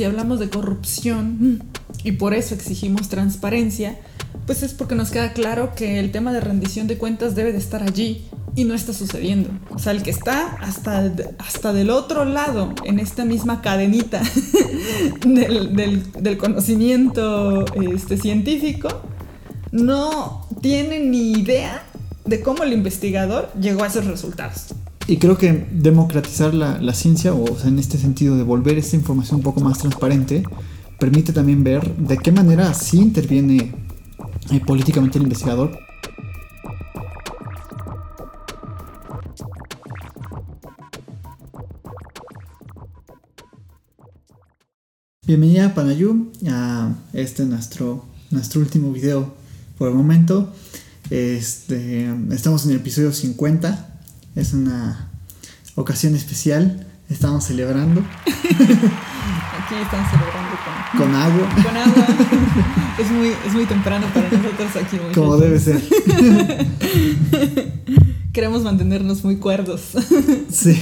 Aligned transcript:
si 0.00 0.04
hablamos 0.06 0.40
de 0.40 0.48
corrupción 0.48 1.62
y 2.04 2.12
por 2.12 2.32
eso 2.32 2.54
exigimos 2.54 3.10
transparencia, 3.10 3.98
pues 4.46 4.62
es 4.62 4.72
porque 4.72 4.94
nos 4.94 5.10
queda 5.10 5.34
claro 5.34 5.74
que 5.74 6.00
el 6.00 6.10
tema 6.10 6.32
de 6.32 6.40
rendición 6.40 6.86
de 6.86 6.96
cuentas 6.96 7.34
debe 7.34 7.52
de 7.52 7.58
estar 7.58 7.82
allí 7.82 8.24
y 8.56 8.64
no 8.64 8.72
está 8.72 8.94
sucediendo. 8.94 9.50
O 9.68 9.78
sea, 9.78 9.92
el 9.92 10.02
que 10.02 10.08
está 10.08 10.56
hasta, 10.62 11.12
hasta 11.36 11.74
del 11.74 11.90
otro 11.90 12.24
lado, 12.24 12.72
en 12.86 12.98
esta 12.98 13.26
misma 13.26 13.60
cadenita 13.60 14.22
del, 15.26 16.38
conocimiento 16.38 17.66
este, 17.94 18.16
científico, 18.16 18.88
no 19.70 20.48
tiene 20.62 21.00
ni 21.00 21.32
idea 21.32 21.82
de 22.24 22.40
cómo 22.40 22.62
el 22.62 22.72
investigador 22.72 23.52
llegó 23.60 23.84
a 23.84 23.88
esos 23.88 24.06
resultados. 24.06 24.68
Y 25.10 25.16
creo 25.16 25.36
que 25.36 25.66
democratizar 25.72 26.54
la, 26.54 26.94
ciencia, 26.94 27.34
o, 27.34 27.58
sea, 27.58 27.66
en 27.66 27.80
este 27.80 27.98
sentido 27.98 28.36
de 28.36 28.44
volver 28.44 28.78
esta 28.78 28.94
información 28.94 29.38
un 29.38 29.42
poco 29.42 29.60
más 29.60 29.78
transparente, 29.78 30.44
permite 31.00 31.32
también 31.32 31.64
ver 31.64 31.96
de 31.96 32.16
qué 32.16 32.30
manera 32.30 32.72
sí 32.74 32.98
interviene 32.98 33.74
eh, 34.52 34.60
políticamente 34.64 35.18
el 35.18 35.24
investigador. 35.24 35.76
Bienvenida 45.26 45.74
Panayú 45.74 46.30
a 46.48 46.94
este 47.14 47.46
nuestro, 47.46 48.04
nuestro 48.30 48.60
último 48.60 48.92
video 48.92 49.34
por 49.76 49.88
el 49.88 49.94
momento. 49.96 50.52
Este, 51.10 52.08
estamos 52.30 52.64
en 52.64 52.70
el 52.70 52.76
episodio 52.76 53.12
50. 53.12 53.89
Es 54.34 54.52
una 54.52 55.10
ocasión 55.74 56.14
especial. 56.14 56.86
Estamos 57.08 57.44
celebrando. 57.44 58.00
Aquí 58.00 59.74
estamos 59.82 60.10
celebrando 60.10 60.56
con, 60.92 61.00
con 61.00 61.14
agua. 61.16 61.48
Con 61.56 61.76
agua. 61.76 62.06
es, 62.98 63.10
muy, 63.10 63.28
es 63.46 63.52
muy 63.52 63.66
temprano 63.66 64.06
para 64.14 64.30
nosotros 64.30 64.76
aquí. 64.76 64.96
Como 65.14 65.36
debe 65.36 65.58
ser. 65.58 65.82
Queremos 68.32 68.62
mantenernos 68.62 69.24
muy 69.24 69.36
cuerdos. 69.36 69.80
sí. 70.50 70.80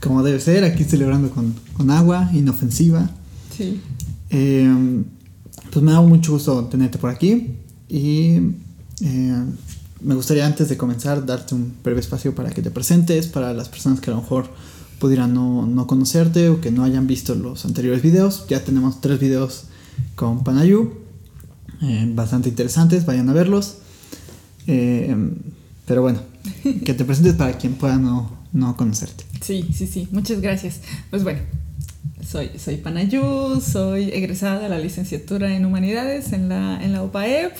Como 0.00 0.22
debe 0.22 0.38
ser, 0.38 0.62
aquí 0.64 0.84
celebrando 0.84 1.30
con, 1.30 1.54
con 1.76 1.90
agua, 1.90 2.30
inofensiva. 2.32 3.10
Sí. 3.56 3.80
Eh, 4.30 5.02
pues 5.72 5.84
me 5.84 5.90
da 5.92 6.00
mucho 6.00 6.32
gusto 6.32 6.66
tenerte 6.66 6.98
por 6.98 7.10
aquí. 7.10 7.56
Y 7.88 8.38
eh, 9.02 9.44
me 10.00 10.14
gustaría 10.14 10.46
antes 10.46 10.68
de 10.68 10.76
comenzar 10.76 11.24
darte 11.26 11.54
un 11.54 11.74
breve 11.82 12.00
espacio 12.00 12.34
para 12.34 12.50
que 12.50 12.62
te 12.62 12.70
presentes, 12.70 13.26
para 13.26 13.52
las 13.52 13.68
personas 13.68 14.00
que 14.00 14.10
a 14.10 14.14
lo 14.14 14.22
mejor 14.22 14.48
pudieran 14.98 15.34
no, 15.34 15.86
conocerte 15.86 16.48
o 16.48 16.60
que 16.60 16.70
no 16.70 16.84
hayan 16.84 17.06
visto 17.06 17.34
los 17.34 17.64
anteriores 17.64 18.02
videos. 18.02 18.46
Ya 18.48 18.62
tenemos 18.64 19.00
tres 19.00 19.18
videos 19.18 19.64
con 20.14 20.44
Panayu, 20.44 20.92
eh, 21.82 22.10
bastante 22.14 22.48
interesantes, 22.48 23.06
vayan 23.06 23.28
a 23.28 23.32
verlos. 23.32 23.78
Eh, 24.66 25.16
pero 25.86 26.02
bueno, 26.02 26.20
que 26.84 26.94
te 26.94 27.04
presentes 27.04 27.34
para 27.34 27.56
quien 27.58 27.74
pueda 27.74 27.96
no, 27.96 28.30
no 28.52 28.76
conocerte. 28.76 29.24
Sí, 29.40 29.68
sí, 29.74 29.86
sí, 29.86 30.06
muchas 30.12 30.40
gracias. 30.40 30.80
Pues 31.08 31.24
bueno, 31.24 31.40
soy, 32.26 32.50
soy 32.58 32.76
Panayú, 32.76 33.60
soy 33.60 34.10
egresada 34.10 34.60
de 34.60 34.68
la 34.68 34.78
licenciatura 34.78 35.54
en 35.56 35.64
Humanidades 35.64 36.32
en 36.32 36.48
la, 36.48 36.82
en 36.82 36.92
la 36.92 37.02
UPAEP. 37.02 37.52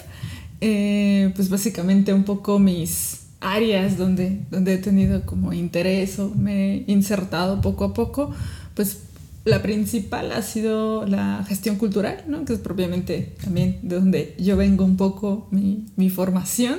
Eh, 0.60 1.32
pues 1.34 1.48
básicamente 1.48 2.12
un 2.12 2.24
poco 2.24 2.58
mis 2.58 3.20
áreas 3.40 3.96
donde, 3.96 4.42
donde 4.50 4.74
he 4.74 4.78
tenido 4.78 5.24
como 5.24 5.52
interés 5.54 6.18
o 6.18 6.34
me 6.34 6.74
he 6.74 6.84
insertado 6.86 7.60
poco 7.62 7.84
a 7.84 7.94
poco, 7.94 8.30
pues 8.74 8.98
la 9.44 9.62
principal 9.62 10.32
ha 10.32 10.42
sido 10.42 11.06
la 11.06 11.44
gestión 11.48 11.76
cultural, 11.76 12.24
¿no? 12.26 12.44
que 12.44 12.52
es 12.52 12.58
propiamente 12.58 13.34
también 13.42 13.78
de 13.82 13.96
donde 13.96 14.34
yo 14.38 14.56
vengo 14.56 14.84
un 14.84 14.96
poco 14.96 15.48
mi, 15.50 15.86
mi 15.96 16.10
formación. 16.10 16.78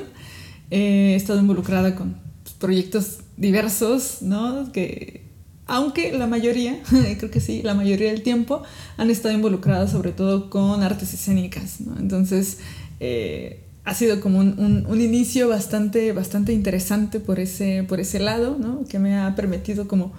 he 0.70 1.16
estado 1.16 1.40
involucrada 1.40 1.96
con 1.96 2.18
pues, 2.44 2.54
proyectos 2.56 3.22
diversos, 3.38 4.22
¿no? 4.22 4.72
que 4.72 5.22
aunque 5.66 6.12
la 6.12 6.28
mayoría, 6.28 6.80
creo 7.18 7.32
que 7.32 7.40
sí, 7.40 7.62
la 7.64 7.74
mayoría 7.74 8.10
del 8.12 8.22
tiempo 8.22 8.62
han 8.98 9.10
estado 9.10 9.34
involucradas 9.34 9.92
sobre 9.92 10.12
todo 10.12 10.52
con 10.52 10.84
artes 10.84 11.14
escénicas. 11.16 11.82
¿no? 11.82 11.98
Entonces, 11.98 12.60
eh, 13.00 13.61
ha 13.84 13.94
sido 13.94 14.22
como 14.22 14.40
un, 14.40 14.86
un, 14.88 15.02
inicio 15.02 15.50
bastante, 15.50 16.12
bastante 16.14 16.54
interesante 16.54 17.20
por 17.20 17.40
ese, 17.40 17.84
por 17.84 18.00
ese 18.00 18.20
lado, 18.20 18.58
¿no? 18.60 18.86
que 18.88 19.00
me 19.00 19.18
ha 19.18 19.36
permitido 19.36 19.88
como, 19.88 20.14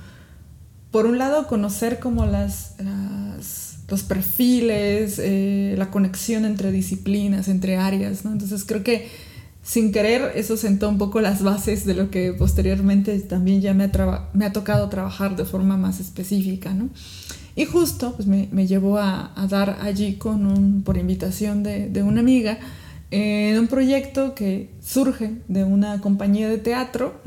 por 0.90 1.06
un 1.06 1.18
lado, 1.18 1.46
conocer 1.46 2.00
como 2.00 2.26
las, 2.26 2.74
los 3.88 4.02
perfiles, 4.02 5.20
eh, 5.22 5.76
la 5.78 5.90
conexión 5.90 6.44
entre 6.44 6.72
disciplinas, 6.72 7.46
entre 7.46 7.76
áreas. 7.76 8.24
¿no? 8.24 8.32
Entonces 8.32 8.64
creo 8.64 8.82
que 8.82 9.08
sin 9.62 9.92
querer 9.92 10.32
eso 10.34 10.56
sentó 10.56 10.88
un 10.88 10.98
poco 10.98 11.20
las 11.20 11.44
bases 11.44 11.86
de 11.86 11.94
lo 11.94 12.10
que 12.10 12.32
posteriormente 12.32 13.16
también 13.20 13.60
ya 13.60 13.74
me 13.74 13.84
ha, 13.84 14.28
me 14.32 14.44
ha 14.44 14.52
tocado 14.52 14.88
trabajar 14.88 15.36
de 15.36 15.44
forma 15.44 15.76
más 15.76 16.00
específica. 16.00 16.74
¿no? 16.74 16.90
Y 17.54 17.64
justo 17.66 18.14
pues 18.16 18.26
me, 18.26 18.48
me 18.50 18.66
llevó 18.66 18.98
a, 18.98 19.30
a, 19.40 19.46
dar 19.46 19.78
allí 19.82 20.14
con 20.14 20.46
un, 20.46 20.82
por 20.82 20.96
invitación 20.96 21.62
de, 21.62 21.88
de 21.88 22.02
una 22.02 22.20
amiga, 22.20 22.58
en 23.12 23.58
un 23.58 23.66
proyecto 23.68 24.34
que 24.34 24.70
surge 24.82 25.32
de 25.46 25.64
una 25.64 26.00
compañía 26.00 26.48
de 26.48 26.56
teatro, 26.56 27.20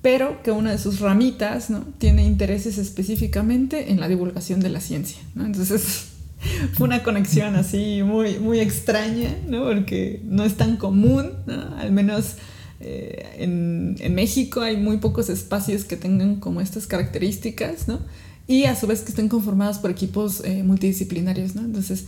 pero 0.00 0.42
que 0.42 0.50
una 0.50 0.72
de 0.72 0.78
sus 0.78 1.00
ramitas 1.00 1.68
¿no? 1.68 1.84
tiene 1.98 2.24
intereses 2.24 2.78
específicamente 2.78 3.92
en 3.92 4.00
la 4.00 4.08
divulgación 4.08 4.60
de 4.60 4.70
la 4.70 4.80
ciencia. 4.80 5.20
¿no? 5.34 5.44
Entonces 5.44 6.06
fue 6.72 6.86
una 6.86 7.02
conexión 7.02 7.54
así 7.54 8.02
muy, 8.02 8.38
muy 8.38 8.60
extraña, 8.60 9.36
¿no? 9.46 9.64
porque 9.64 10.22
no 10.24 10.44
es 10.44 10.56
tan 10.56 10.78
común, 10.78 11.32
al 11.76 11.92
menos 11.92 12.36
eh, 12.80 13.26
en, 13.36 13.96
en, 13.98 14.14
México 14.14 14.62
hay 14.62 14.78
muy 14.78 14.96
pocos 14.96 15.28
espacios 15.28 15.84
que 15.84 15.96
tengan 15.96 16.36
como 16.36 16.62
estas 16.62 16.86
características, 16.86 17.88
¿no? 17.88 17.98
y 18.46 18.64
a 18.64 18.74
su 18.74 18.86
vez 18.86 19.02
que 19.02 19.10
estén 19.10 19.28
conformados 19.28 19.76
por 19.76 19.90
equipos 19.90 20.42
eh, 20.44 20.62
multidisciplinarios. 20.62 21.54
¿no? 21.54 21.60
Entonces, 21.60 22.06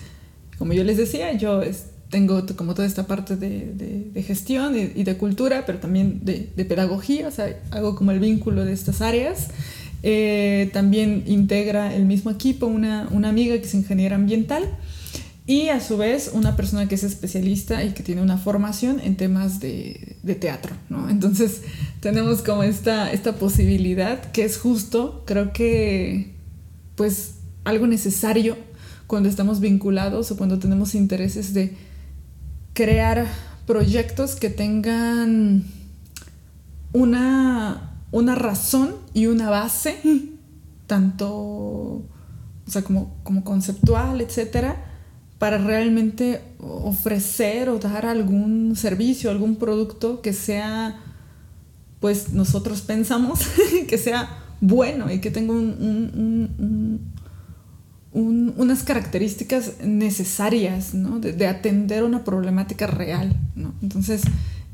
como 0.58 0.72
yo 0.72 0.82
les 0.82 0.96
decía, 0.96 1.34
yo 1.34 1.62
tengo 2.10 2.44
como 2.56 2.74
toda 2.74 2.86
esta 2.86 3.06
parte 3.06 3.36
de, 3.36 4.22
gestión 4.26 4.76
y, 4.76 5.04
de 5.04 5.16
cultura, 5.16 5.64
pero 5.64 5.78
también 5.78 6.20
de, 6.24 6.50
de, 6.54 6.64
pedagogía, 6.64 7.28
o 7.28 7.30
sea, 7.30 7.56
hago 7.70 7.94
como 7.94 8.10
el 8.10 8.18
vínculo 8.18 8.64
de 8.64 8.72
estas 8.72 9.00
áreas. 9.00 9.48
Eh, 10.02 10.70
también 10.72 11.24
integra 11.26 11.94
el 11.94 12.06
mismo 12.06 12.30
equipo 12.30 12.66
una, 12.66 13.02
amiga 13.28 13.56
que 13.58 13.66
es 13.66 13.74
ingeniera 13.74 14.16
ambiental 14.16 14.64
y 15.46 15.68
a 15.68 15.80
su 15.80 15.98
vez 15.98 16.30
una 16.32 16.56
persona 16.56 16.88
que 16.88 16.94
es 16.94 17.02
especialista 17.04 17.84
y 17.84 17.90
que 17.90 18.02
tiene 18.02 18.22
una 18.22 18.38
formación 18.38 18.98
en 19.00 19.16
temas 19.16 19.60
de, 19.60 20.16
teatro, 20.40 20.74
¿no? 20.88 21.10
Entonces 21.10 21.62
tenemos 22.00 22.40
como 22.40 22.62
esta 22.62 23.34
posibilidad 23.38 24.30
que 24.32 24.44
es 24.44 24.56
justo, 24.56 25.22
creo 25.26 25.52
que 25.52 26.32
pues 26.94 27.34
algo 27.64 27.86
necesario 27.86 28.56
cuando 29.06 29.28
estamos 29.28 29.60
vinculados 29.60 30.30
o 30.30 30.36
cuando 30.36 30.58
tenemos 30.58 30.94
intereses 30.94 31.52
de 31.52 31.74
crear 32.74 33.26
proyectos 33.66 34.36
que 34.36 34.50
tengan 34.50 35.64
una, 36.92 37.92
una 38.10 38.34
razón 38.34 38.96
y 39.14 39.26
una 39.26 39.50
base, 39.50 39.96
tanto 40.86 41.30
o 42.70 42.72
sea, 42.72 42.82
como, 42.82 43.16
como 43.24 43.42
conceptual, 43.42 44.20
etcétera, 44.20 44.76
para 45.38 45.58
realmente 45.58 46.42
ofrecer 46.60 47.68
o 47.68 47.78
dar 47.78 48.06
algún 48.06 48.76
servicio, 48.76 49.30
algún 49.30 49.56
producto 49.56 50.20
que 50.20 50.32
sea, 50.32 51.00
pues 51.98 52.32
nosotros 52.32 52.82
pensamos 52.82 53.40
que 53.88 53.98
sea 53.98 54.28
bueno 54.60 55.10
y 55.10 55.20
que 55.20 55.30
tenga 55.30 55.52
un, 55.52 57.00
unas 58.12 58.82
características 58.82 59.74
necesarias 59.84 60.94
¿no? 60.94 61.20
de, 61.20 61.46
atender 61.46 62.02
una 62.02 62.24
problemática 62.24 62.86
real. 62.86 63.36
¿no? 63.54 63.72
Entonces, 63.82 64.22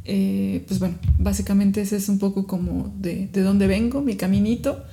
eh, 0.05 0.65
pues 0.67 0.81
bueno, 0.81 0.94
básicamente 1.19 1.83
ese 1.83 1.97
es 1.97 2.09
un 2.09 2.19
poco 2.19 2.47
como 2.47 2.94
de, 2.99 3.29
de, 3.33 3.43
dónde 3.43 3.67
vengo, 3.67 4.00
mi 4.00 4.17
caminito. 4.17 4.85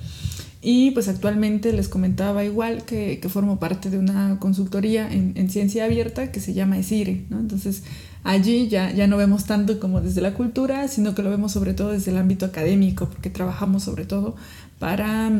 Y 0.60 0.92
pues 0.92 1.08
actualmente 1.08 1.72
les 1.74 1.88
comentaba 1.88 2.42
igual 2.42 2.84
que, 2.84 3.18
que 3.20 3.28
formo 3.28 3.58
parte 3.58 3.90
de 3.90 3.98
una 3.98 4.38
consultoría 4.40 5.10
en, 5.12 5.34
en, 5.36 5.50
ciencia 5.50 5.84
abierta 5.84 6.32
que 6.32 6.40
se 6.40 6.54
llama 6.54 6.78
ESIRE. 6.78 7.26
¿no? 7.28 7.38
Entonces 7.38 7.82
allí 8.24 8.68
ya, 8.68 8.90
ya 8.90 9.06
no 9.06 9.18
vemos 9.18 9.44
tanto 9.44 9.78
como 9.78 10.00
desde 10.00 10.22
la 10.22 10.32
cultura, 10.32 10.88
sino 10.88 11.14
que 11.14 11.22
lo 11.22 11.28
vemos 11.28 11.52
sobre 11.52 11.74
todo 11.74 11.90
desde 11.92 12.10
el 12.10 12.16
ámbito 12.16 12.46
académico, 12.46 13.10
porque 13.10 13.28
trabajamos 13.28 13.82
sobre 13.82 14.06
todo 14.06 14.36
para 14.78 15.30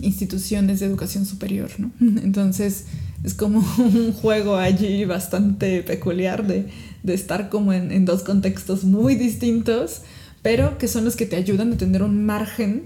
instituciones 0.00 0.80
de 0.80 0.86
educación 0.86 1.26
superior, 1.26 1.70
¿no? 1.78 1.90
Entonces 2.00 2.86
es 3.22 3.34
como 3.34 3.58
un 3.78 4.12
juego 4.12 4.56
allí 4.56 5.04
bastante 5.04 5.82
peculiar 5.82 6.46
de, 6.46 6.66
de 7.02 7.14
estar 7.14 7.48
como 7.48 7.72
en, 7.72 7.92
en, 7.92 8.04
dos 8.04 8.22
contextos 8.22 8.84
muy 8.84 9.14
distintos, 9.14 10.02
pero 10.42 10.78
que 10.78 10.88
son 10.88 11.04
los 11.04 11.16
que 11.16 11.26
te 11.26 11.36
ayudan 11.36 11.72
a 11.72 11.76
tener 11.76 12.02
un 12.02 12.24
margen 12.24 12.84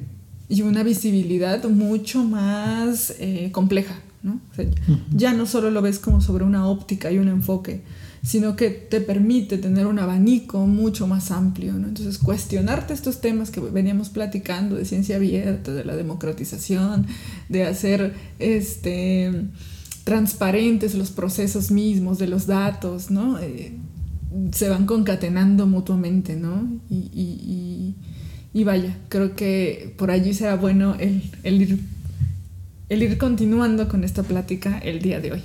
y 0.49 0.63
una 0.63 0.83
visibilidad 0.83 1.63
mucho 1.65 2.25
más 2.25 3.15
eh, 3.19 3.51
compleja. 3.53 4.01
¿no? 4.23 4.41
Ya 5.13 5.33
no 5.33 5.47
solo 5.47 5.71
lo 5.71 5.83
ves 5.83 5.99
como 5.99 6.21
sobre 6.21 6.45
una 6.45 6.67
óptica 6.67 7.11
y 7.13 7.19
un 7.19 7.29
enfoque, 7.29 7.83
sino 8.23 8.57
que 8.57 8.71
te 8.71 9.01
permite 9.01 9.59
tener 9.59 9.87
un 9.87 9.99
abanico 9.99 10.67
mucho 10.67 11.07
más 11.07 11.31
amplio. 11.31 11.75
¿no? 11.75 11.89
Entonces, 11.89 12.19
cuestionarte 12.19 12.95
estos 12.95 13.21
temas 13.21 13.51
que 13.51 13.61
veníamos 13.61 14.09
platicando 14.09 14.77
de 14.77 14.85
ciencia 14.85 15.17
abierta, 15.17 15.73
de 15.73 15.85
la 15.85 15.97
democratización, 15.97 17.07
de 17.49 17.65
hacer 17.65 18.15
este, 18.39 19.33
transparentes 20.05 20.95
los 20.95 21.11
procesos 21.11 21.71
mismos 21.71 22.19
de 22.19 22.29
los 22.29 22.47
datos, 22.47 23.11
¿no? 23.11 23.39
Eh, 23.39 23.73
se 24.53 24.69
van 24.69 24.87
concatenando 24.87 25.67
mutuamente, 25.67 26.37
¿no? 26.37 26.67
Y, 26.91 27.95
y, 28.53 28.65
vaya, 28.65 28.97
creo 29.09 29.37
que 29.37 29.95
por 29.97 30.11
allí 30.11 30.35
será 30.35 30.57
bueno 30.57 30.97
el, 30.99 31.23
el, 31.45 31.63
ir, 31.63 31.81
el 32.89 33.03
ir 33.03 33.17
continuando 33.17 33.89
con 33.89 34.03
esta 34.03 34.23
plática 34.23 34.79
el 34.79 35.01
día 35.01 35.21
de 35.21 35.33
hoy. 35.33 35.43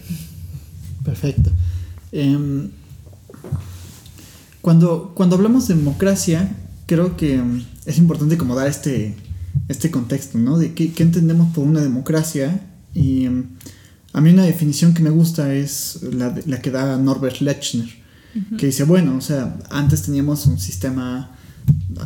Perfecto. 1.04 1.52
Em, 2.14 2.70
cuando, 4.62 5.12
cuando 5.14 5.36
hablamos 5.36 5.68
de 5.68 5.76
democracia, 5.76 6.56
creo 6.86 7.18
que 7.18 7.36
em, 7.36 7.66
es 7.86 7.98
importante 7.98 8.38
como 8.38 8.56
dar 8.56 8.68
este, 8.68 9.16
este 9.68 9.92
contexto, 9.92 10.38
¿no? 10.38 10.58
De 10.58 10.74
qué, 10.74 10.94
qué 10.94 11.04
entendemos 11.04 11.54
por 11.54 11.68
una 11.68 11.82
democracia. 11.82 12.62
Y 12.94 13.26
em, 13.26 13.48
a 14.14 14.22
mí 14.22 14.30
una 14.30 14.44
definición 14.46 14.94
que 14.94 15.04
me 15.04 15.10
gusta 15.10 15.54
es 15.54 16.00
la, 16.04 16.34
la 16.46 16.62
que 16.62 16.72
da 16.72 16.98
Norbert 16.98 17.42
Lechner 17.42 18.04
que 18.58 18.68
dice, 18.68 18.84
bueno, 18.84 19.16
o 19.18 19.22
sea, 19.22 19.58
antes 19.70 20.04
teníamos 20.04 20.46
un 20.48 20.60
sistema 20.60 21.32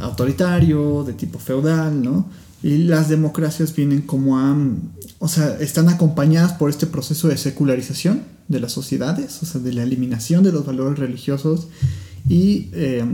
autoritario, 0.01 1.03
de 1.03 1.13
tipo 1.13 1.39
feudal, 1.39 2.03
¿no? 2.03 2.29
Y 2.63 2.77
las 2.79 3.07
democracias 3.09 3.75
vienen 3.75 4.01
como 4.01 4.39
a, 4.39 4.57
o 5.19 5.27
sea, 5.27 5.57
están 5.59 5.89
acompañadas 5.89 6.53
por 6.53 6.69
este 6.69 6.87
proceso 6.87 7.27
de 7.27 7.37
secularización 7.37 8.21
de 8.47 8.59
las 8.59 8.71
sociedades, 8.71 9.41
o 9.43 9.45
sea, 9.45 9.61
de 9.61 9.73
la 9.73 9.83
eliminación 9.83 10.43
de 10.43 10.51
los 10.51 10.65
valores 10.65 10.97
religiosos 10.97 11.67
y 12.27 12.69
eh, 12.73 13.05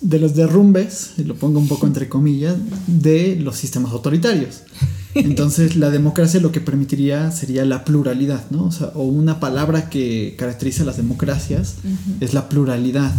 de 0.00 0.18
los 0.18 0.34
derrumbes, 0.34 1.12
y 1.18 1.24
lo 1.24 1.36
pongo 1.36 1.60
un 1.60 1.68
poco 1.68 1.86
entre 1.86 2.08
comillas, 2.08 2.56
de 2.86 3.36
los 3.36 3.56
sistemas 3.56 3.92
autoritarios. 3.92 4.62
Entonces 5.14 5.76
la 5.76 5.90
democracia 5.90 6.40
lo 6.40 6.52
que 6.52 6.60
permitiría 6.60 7.30
sería 7.30 7.64
la 7.64 7.84
pluralidad, 7.84 8.50
¿no? 8.50 8.64
O, 8.64 8.72
sea, 8.72 8.88
o 8.94 9.04
una 9.04 9.40
palabra 9.40 9.90
que 9.90 10.34
caracteriza 10.38 10.82
a 10.82 10.86
las 10.86 10.96
democracias 10.96 11.76
es 12.20 12.34
la 12.34 12.48
pluralidad. 12.48 13.12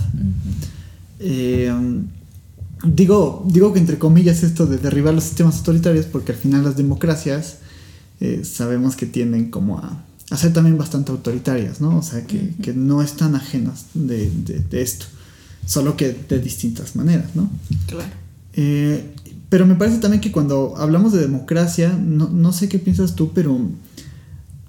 Eh, 1.19 1.71
digo, 2.83 3.45
digo 3.47 3.73
que 3.73 3.79
entre 3.79 3.97
comillas 3.97 4.43
esto 4.43 4.65
de 4.65 4.77
derribar 4.77 5.13
los 5.13 5.23
sistemas 5.23 5.57
autoritarios 5.57 6.05
porque 6.05 6.33
al 6.33 6.37
final 6.37 6.63
las 6.63 6.77
democracias 6.77 7.57
eh, 8.19 8.43
sabemos 8.43 8.95
que 8.95 9.05
tienden 9.05 9.49
como 9.49 9.79
a, 9.79 10.03
ser 10.37 10.53
también 10.53 10.77
bastante 10.77 11.11
autoritarias, 11.11 11.79
¿no? 11.79 11.97
O 11.97 12.01
sea, 12.01 12.25
que, 12.25 12.73
no 12.73 13.03
están 13.03 13.35
ajenas 13.35 13.85
de, 13.93 14.31
esto, 14.71 15.05
solo 15.65 15.95
que 15.95 16.15
de 16.27 16.39
distintas 16.39 16.95
maneras, 16.95 17.35
¿no? 17.35 17.49
Claro. 17.85 18.09
Eh, 18.53 19.13
pero 19.49 19.67
me 19.67 19.75
parece 19.75 19.99
también 19.99 20.19
que 20.19 20.31
cuando 20.31 20.75
hablamos 20.77 21.13
de 21.13 21.19
democracia, 21.19 21.89
no, 21.91 22.51
sé 22.53 22.67
qué 22.67 22.79
piensas 22.79 23.13
tú, 23.13 23.31
pero 23.33 23.55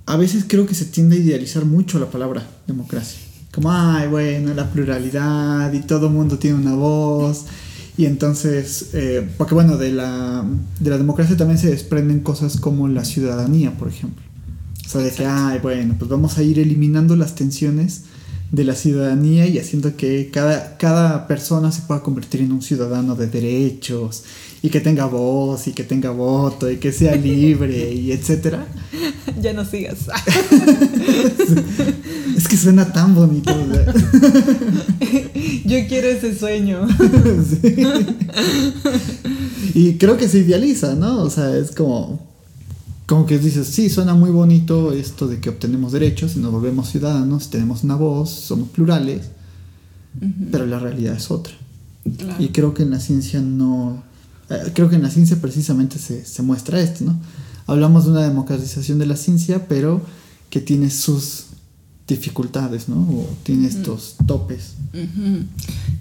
a 0.04 0.16
veces 0.18 0.44
creo 0.46 0.66
que 0.66 0.74
se 0.74 0.84
tiende 0.84 1.16
a 1.16 1.20
idealizar 1.20 1.64
mucho 1.64 1.98
la 1.98 2.10
palabra 2.10 2.46
democracia. 2.66 3.18
Como, 3.50 3.72
ay, 3.72 4.08
bueno, 4.08 4.52
la 4.52 4.70
pluralidad 4.70 5.72
y 5.72 5.80
todo 5.80 6.10
mundo 6.10 6.38
tiene 6.38 6.58
una 6.58 6.74
voz. 6.74 7.46
Y 7.96 8.06
entonces, 8.06 8.90
eh, 8.92 9.28
porque 9.38 9.54
bueno, 9.54 9.76
de 9.76 9.92
la, 9.92 10.44
de 10.80 10.90
la 10.90 10.98
democracia 10.98 11.36
también 11.36 11.58
se 11.58 11.70
desprenden 11.70 12.20
cosas 12.20 12.58
como 12.58 12.88
la 12.88 13.04
ciudadanía, 13.04 13.72
por 13.72 13.88
ejemplo. 13.88 14.24
O 14.84 14.88
sea, 14.88 15.00
de 15.00 15.12
que, 15.12 15.24
ay, 15.24 15.60
bueno, 15.62 15.94
pues 15.98 16.10
vamos 16.10 16.36
a 16.38 16.42
ir 16.42 16.58
eliminando 16.58 17.14
las 17.14 17.34
tensiones 17.34 18.02
de 18.50 18.64
la 18.64 18.74
ciudadanía 18.74 19.46
y 19.46 19.58
haciendo 19.58 19.96
que 19.96 20.30
cada, 20.32 20.76
cada 20.76 21.26
persona 21.26 21.72
se 21.72 21.82
pueda 21.82 22.02
convertir 22.02 22.40
en 22.40 22.52
un 22.52 22.62
ciudadano 22.62 23.16
de 23.16 23.26
derechos 23.26 24.24
y 24.62 24.70
que 24.70 24.80
tenga 24.80 25.06
voz 25.06 25.66
y 25.66 25.72
que 25.72 25.84
tenga 25.84 26.10
voto 26.10 26.70
y 26.70 26.76
que 26.76 26.92
sea 26.92 27.16
libre 27.16 27.92
y 27.92 28.12
etcétera. 28.12 28.66
Ya 29.40 29.52
no 29.52 29.64
sigas. 29.64 29.98
es 32.44 32.48
que 32.48 32.56
suena 32.58 32.92
tan 32.92 33.14
bonito. 33.14 33.50
Yo 35.64 35.86
quiero 35.88 36.08
ese 36.08 36.38
sueño. 36.38 36.86
Y 39.76 39.94
creo 39.94 40.16
que 40.16 40.28
se 40.28 40.38
idealiza, 40.38 40.94
¿no? 40.94 41.22
O 41.22 41.30
sea, 41.30 41.56
es 41.56 41.72
como 41.72 42.20
como 43.06 43.26
que 43.26 43.38
dices, 43.38 43.66
sí, 43.66 43.90
suena 43.90 44.14
muy 44.14 44.30
bonito 44.30 44.92
esto 44.92 45.26
de 45.26 45.40
que 45.40 45.48
obtenemos 45.48 45.90
derechos 45.90 46.36
y 46.36 46.38
nos 46.38 46.52
volvemos 46.52 46.90
ciudadanos, 46.90 47.50
tenemos 47.50 47.82
una 47.82 47.96
voz, 47.96 48.30
somos 48.30 48.68
plurales, 48.68 49.22
pero 50.52 50.64
la 50.64 50.78
realidad 50.78 51.16
es 51.16 51.30
otra. 51.30 51.54
Y 52.38 52.48
creo 52.48 52.72
que 52.72 52.84
en 52.84 52.90
la 52.90 53.00
ciencia 53.00 53.40
no, 53.40 54.04
eh, 54.48 54.70
creo 54.74 54.88
que 54.88 54.96
en 54.96 55.02
la 55.02 55.10
ciencia 55.10 55.38
precisamente 55.40 55.98
se, 55.98 56.42
muestra 56.42 56.80
esto, 56.80 57.04
¿no? 57.04 57.18
Hablamos 57.66 58.04
de 58.04 58.12
una 58.12 58.22
democratización 58.22 59.00
de 59.00 59.06
la 59.06 59.16
ciencia, 59.16 59.66
pero 59.66 60.02
que 60.50 60.60
tiene 60.60 60.90
sus 60.90 61.46
dificultades, 62.06 62.88
¿no? 62.88 62.96
O 62.96 63.28
tiene 63.42 63.66
estos 63.66 64.16
topes. 64.26 64.74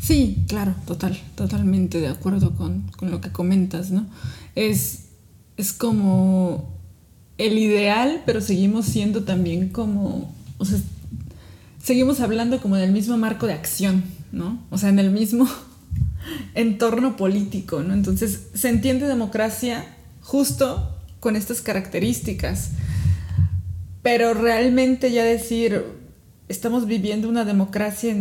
Sí, 0.01 0.43
claro, 0.47 0.75
total, 0.85 1.17
totalmente 1.35 1.99
de 1.99 2.07
acuerdo 2.07 2.55
con, 2.55 2.83
lo 3.01 3.21
que 3.21 3.31
comentas, 3.31 3.91
¿no? 3.91 4.05
Es, 4.55 5.05
es 5.57 5.71
como 5.71 6.73
el 7.37 7.57
ideal, 7.57 8.23
pero 8.25 8.41
seguimos 8.41 8.85
siendo 8.85 9.23
también 9.23 9.69
como, 9.69 10.33
o 10.57 10.65
sea, 10.65 10.79
seguimos 11.81 12.19
hablando 12.19 12.61
como 12.61 12.75
del 12.75 12.91
mismo 12.91 13.17
marco 13.17 13.47
de 13.47 13.53
acción, 13.53 14.03
¿no? 14.31 14.61
O 14.69 14.77
sea, 14.77 14.89
en 14.89 14.99
el 14.99 15.09
mismo 15.09 15.47
entorno 16.53 17.15
político, 17.15 17.81
¿no? 17.81 17.93
Entonces, 17.93 18.47
se 18.53 18.69
entiende 18.69 19.07
democracia 19.07 19.85
justo 20.21 20.97
con 21.21 21.37
estas 21.37 21.61
características. 21.61 22.71
Pero 24.03 24.33
realmente 24.33 25.11
ya 25.11 25.23
decir, 25.23 25.83
estamos 26.49 26.85
viviendo 26.85 27.29
una 27.29 27.45
democracia 27.45 28.13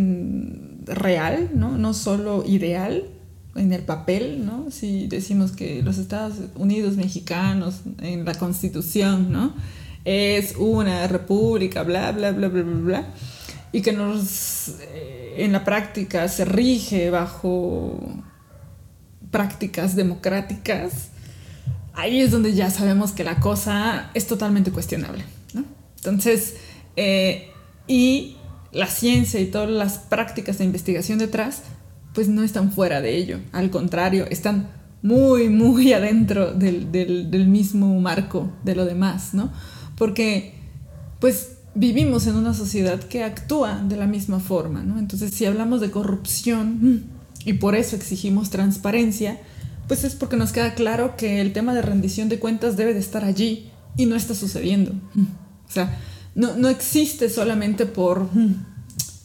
real, 0.87 1.51
¿no? 1.55 1.77
No 1.77 1.93
solo 1.93 2.45
ideal 2.47 3.05
en 3.57 3.73
el 3.73 3.83
papel, 3.83 4.47
¿no? 4.47 4.71
Si 4.71 5.09
decimos 5.09 5.53
que 5.53 5.83
los 5.83 5.99
Estados 5.99 6.37
Unidos 6.55 6.97
mexicanos 6.97 7.81
en 8.01 8.25
la 8.25 8.35
Constitución, 8.35 9.33
¿no? 9.33 9.55
Es 10.05 10.55
una 10.57 11.07
república, 11.09 11.83
bla, 11.83 12.13
bla, 12.13 12.31
bla, 12.31 12.49
bla, 12.49 12.63
bla, 12.63 12.81
bla, 12.81 13.07
y 13.73 13.83
que 13.83 13.93
nos 13.93 14.77
eh, 14.81 15.35
en 15.39 15.53
la 15.53 15.65
práctica 15.65 16.29
se 16.29 16.45
rige 16.45 17.11
bajo 17.11 17.99
prácticas 19.31 19.97
democráticas, 19.97 21.11
ahí 21.95 22.21
es 22.21 22.31
donde 22.31 22.55
ya 22.55 22.71
sabemos 22.71 23.13
que 23.13 23.25
la 23.25 23.41
cosa 23.41 24.11
es 24.15 24.27
totalmente 24.27 24.71
cuestionable. 24.71 25.25
Entonces, 26.05 26.57
eh, 26.97 27.51
y 27.87 28.37
la 28.73 28.87
ciencia 28.87 29.39
y 29.41 29.47
todas 29.47 29.71
las 29.71 29.99
prácticas 29.99 30.59
de 30.59 30.65
investigación 30.65 31.19
detrás, 31.19 31.63
pues 32.13 32.29
no 32.29 32.43
están 32.43 32.73
fuera 32.73 33.01
de 33.01 33.17
ello. 33.17 33.39
Al 33.53 33.71
contrario, 33.71 34.27
están 34.29 34.71
muy, 35.03 35.49
muy 35.49 35.93
adentro 35.95 36.53
del, 36.53 36.91
del 36.91 37.47
mismo 37.47 37.99
marco 38.01 38.51
de 38.65 38.75
lo 38.75 38.85
demás, 38.85 39.33
¿no? 39.33 39.53
Porque, 39.97 40.55
pues, 41.21 41.59
vivimos 41.75 42.27
en 42.27 42.37
una 42.37 42.55
sociedad 42.55 43.01
que 43.01 43.25
actúa 43.25 43.83
de 43.83 43.97
la 43.97 44.07
misma 44.07 44.41
forma, 44.41 44.83
¿no? 44.83 44.99
Entonces, 44.99 45.33
si 45.33 45.45
hablamos 45.45 45.81
de 45.81 45.91
corrupción 45.91 46.79
mm, 46.81 47.49
y 47.49 47.53
por 47.55 47.75
eso 47.75 47.97
exigimos 47.97 48.51
transparencia, 48.51 49.39
pues 49.89 50.05
es 50.05 50.15
porque 50.15 50.37
nos 50.37 50.53
queda 50.53 50.75
claro 50.75 51.17
que 51.17 51.41
el 51.41 51.53
tema 51.53 51.75
de 51.75 51.83
rendición 51.83 52.29
de 52.29 52.39
cuentas 52.39 52.77
debe 52.77 52.95
de 52.95 53.01
estar 53.01 53.25
allí 53.25 53.71
y 53.97 54.07
no 54.07 54.17
está 54.17 54.35
sucediendo. 54.35 54.93
O 55.73 55.75
sea, 55.75 55.99
no, 56.35 56.55
no 56.55 56.69
existe 56.69 57.31
solamente 57.31 57.87
por 57.87 58.25
mm, 58.25 58.67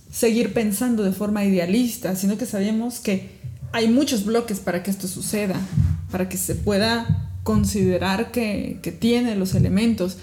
seguir 0.10 0.54
pensando 0.54 1.04
de 1.04 1.12
forma 1.12 1.44
idealista, 1.44 2.16
sino 2.16 2.38
que 2.38 2.46
sabemos 2.46 3.02
que 3.02 3.38
hay 3.74 3.90
muchos 3.90 4.24
bloques 4.24 4.62
para 4.62 4.82
que 4.82 4.92
esto 4.92 5.10
suceda, 5.10 5.60
para 6.10 6.30
que 6.30 6.38
se 6.38 6.56
pueda 6.56 7.32
considerar 7.44 8.32
que, 8.32 8.80
que 8.82 8.94
tiene 8.94 9.36
los 9.36 9.56
elementos 9.56 10.18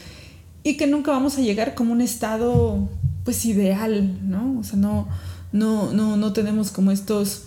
y 0.62 0.78
que 0.78 0.86
nunca 0.86 1.10
vamos 1.10 1.36
a 1.36 1.42
llegar 1.42 1.74
como 1.74 1.92
un 1.92 2.00
estado 2.00 2.88
pues 3.22 3.44
ideal, 3.44 4.18
¿no? 4.22 4.58
O 4.58 4.64
sea, 4.64 4.78
no, 4.78 5.08
no, 5.52 5.92
no, 5.92 6.16
no 6.16 6.32
tenemos 6.32 6.70
como 6.70 6.90
estos 6.90 7.42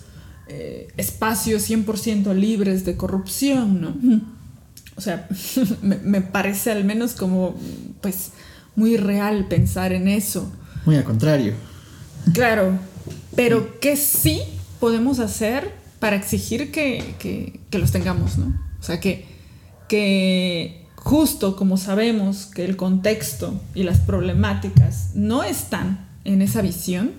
eh, 0.46 0.86
espacios 0.96 1.68
100% 1.68 2.32
libres 2.32 2.84
de 2.84 2.96
corrupción, 2.96 3.80
¿no? 3.80 3.96
O 4.96 5.00
sea, 5.00 5.28
me, 5.82 6.20
parece 6.20 6.72
al 6.72 6.84
menos 6.84 7.12
como 7.12 7.54
pues 8.00 8.32
muy 8.78 8.96
real 8.96 9.46
pensar 9.48 9.92
en 9.92 10.08
eso. 10.08 10.50
Muy 10.86 10.96
al 10.96 11.04
contrario. 11.04 11.52
Claro, 12.32 12.78
pero 13.36 13.78
¿qué 13.80 13.96
sí 13.96 14.40
podemos 14.80 15.18
hacer 15.18 15.74
para 15.98 16.16
exigir 16.16 16.72
que, 16.72 17.14
que, 17.18 17.60
que 17.70 17.78
los 17.78 17.90
tengamos, 17.90 18.38
¿no? 18.38 18.46
O 18.80 18.82
sea, 18.82 19.00
que 19.00 19.38
que 19.88 20.84
justo 20.94 21.56
como 21.56 21.76
sabemos 21.76 22.46
que 22.46 22.64
el 22.64 22.76
contexto 22.76 23.60
y 23.74 23.82
las 23.82 23.98
problemáticas 24.00 25.12
no 25.14 25.42
están 25.42 26.06
en 26.24 26.42
esa 26.42 26.60
visión, 26.62 27.12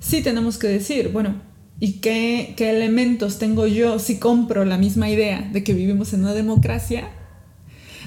sí 0.00 0.22
tenemos 0.22 0.58
que 0.58 0.66
decir, 0.66 1.10
bueno, 1.12 1.36
¿y 1.80 1.94
qué, 2.00 2.54
qué 2.56 2.70
elementos 2.70 3.38
tengo 3.38 3.66
yo 3.66 3.98
si 4.00 4.18
compro 4.18 4.64
la 4.64 4.76
misma 4.76 5.08
idea 5.08 5.48
de 5.52 5.62
que 5.62 5.74
vivimos 5.74 6.12
en 6.12 6.20
una 6.20 6.34
democracia? 6.34 7.08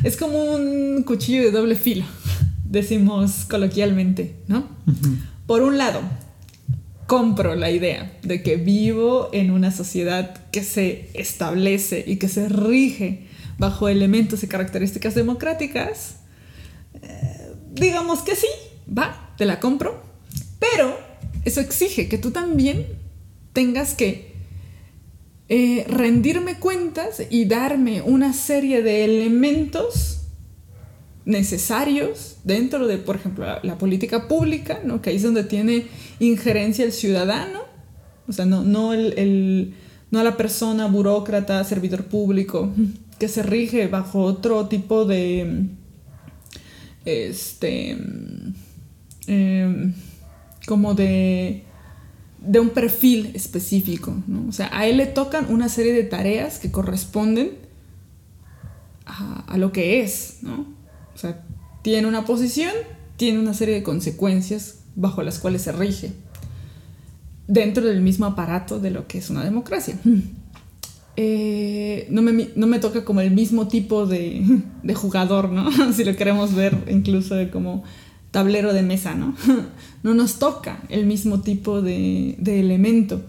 Es 0.03 0.18
como 0.18 0.44
un 0.44 1.03
cuchillo 1.03 1.41
de 1.44 1.51
doble 1.51 1.75
filo, 1.75 2.06
decimos 2.72 3.46
coloquialmente, 3.50 4.38
¿no? 4.48 4.66
Por 5.46 5.62
un 5.62 5.78
lado, 5.78 6.01
compro 7.06 7.56
la 7.56 7.70
idea 7.70 8.18
de 8.24 8.42
que 8.42 8.56
vivo 8.56 9.30
en 9.34 9.51
una 9.51 9.72
sociedad 9.72 10.46
que 10.51 10.63
se 10.63 11.10
establece 11.13 12.04
y 12.08 12.16
que 12.16 12.30
se 12.30 12.48
rige 12.48 13.28
bajo 13.58 13.90
elementos 13.90 14.44
y 14.44 14.48
características 14.48 15.16
democráticas. 15.16 16.16
Eh, 17.01 17.51
digamos 17.74 18.22
que 18.22 18.38
sí, 18.38 18.48
va, 18.88 19.34
te 19.38 19.44
la 19.46 19.60
compro, 19.60 20.01
pero 20.58 20.98
eso 21.44 21.60
exige 21.60 22.08
que 22.08 22.18
tú 22.18 22.32
también 22.32 22.88
tengas 23.51 23.94
que 23.96 24.32
eh, 25.50 25.86
rendirme 25.90 26.58
cuentas 26.58 27.22
y 27.30 27.44
darme 27.44 28.01
una 28.01 28.32
serie 28.32 28.82
de 28.82 29.04
elementos 29.04 30.21
necesarios 31.25 32.38
dentro 32.44 32.88
de, 32.88 32.98
por 32.98 33.16
ejemplo, 33.16 33.46
la, 33.62 33.78
política 33.78 34.28
pública, 34.28 34.80
¿no? 34.84 35.01
que 35.01 35.12
ahí 35.12 35.18
es 35.18 35.24
donde 35.24 35.44
tiene 35.44 35.88
injerencia 36.20 36.84
el 36.84 36.92
ciudadano, 36.92 37.62
o 38.28 38.34
sea, 38.34 38.46
no, 38.46 38.63
no, 38.63 38.94
el, 38.94 39.74
no 40.10 40.24
la 40.24 40.38
persona 40.38 40.88
burócrata, 40.88 41.63
servidor 41.63 42.06
público, 42.06 42.72
que 43.20 43.28
se 43.28 43.44
rige 43.44 43.88
bajo 43.88 44.24
otro 44.24 44.68
tipo 44.68 45.06
de, 45.06 45.68
este, 47.06 47.92
em, 49.28 49.94
como 50.66 50.96
de, 50.96 51.63
de 52.40 52.60
un 52.60 52.70
perfil 52.70 53.32
específico, 53.36 54.16
¿no? 54.25 54.48
O 54.50 54.51
sea, 54.51 54.70
a 54.74 54.88
él 54.88 54.98
le 54.98 55.06
tocan 55.06 55.54
una 55.54 55.70
serie 55.70 55.94
de 55.94 56.04
tareas 56.04 56.58
que 56.58 56.72
corresponden 56.72 57.51
a, 59.06 59.44
a 59.48 59.58
lo 59.58 59.72
que 59.72 60.01
es, 60.01 60.40
¿no? 60.42 60.80
O 61.15 61.18
sea, 61.18 61.44
tiene 61.82 62.08
una 62.08 62.25
posición, 62.25 62.72
tiene 63.18 63.39
una 63.39 63.53
serie 63.53 63.75
de 63.75 63.84
consecuencias 63.84 64.80
bajo 64.96 65.24
las 65.24 65.39
cuales 65.39 65.63
se 65.63 65.72
rige 65.72 66.12
dentro 67.48 67.86
del 67.86 68.01
mismo 68.01 68.25
aparato 68.25 68.80
de 68.80 68.91
lo 68.91 69.08
que 69.08 69.18
es 69.18 69.30
una 69.30 69.44
democracia. 69.44 70.00
Eh, 71.18 72.08
no, 72.10 72.22
me, 72.22 72.48
no, 72.56 72.68
me, 72.68 72.80
toca 72.80 73.03
como 73.03 73.20
el 73.20 73.32
mismo 73.32 73.68
tipo 73.68 74.06
de, 74.06 74.62
de, 74.84 74.96
jugador, 74.96 75.50
¿no? 75.50 75.70
si 75.94 76.06
lo 76.06 76.15
queremos 76.15 76.56
ver 76.56 76.86
incluso 76.89 77.36
como 77.51 77.84
tablero 78.32 78.72
de 78.72 78.82
mesa, 78.82 79.13
¿no? 79.13 79.36
no 80.03 80.13
nos 80.13 80.39
toca 80.39 80.82
el 80.88 81.06
mismo 81.06 81.41
tipo 81.41 81.82
de, 81.82 82.38
de, 82.39 82.62
elemento. 82.62 83.22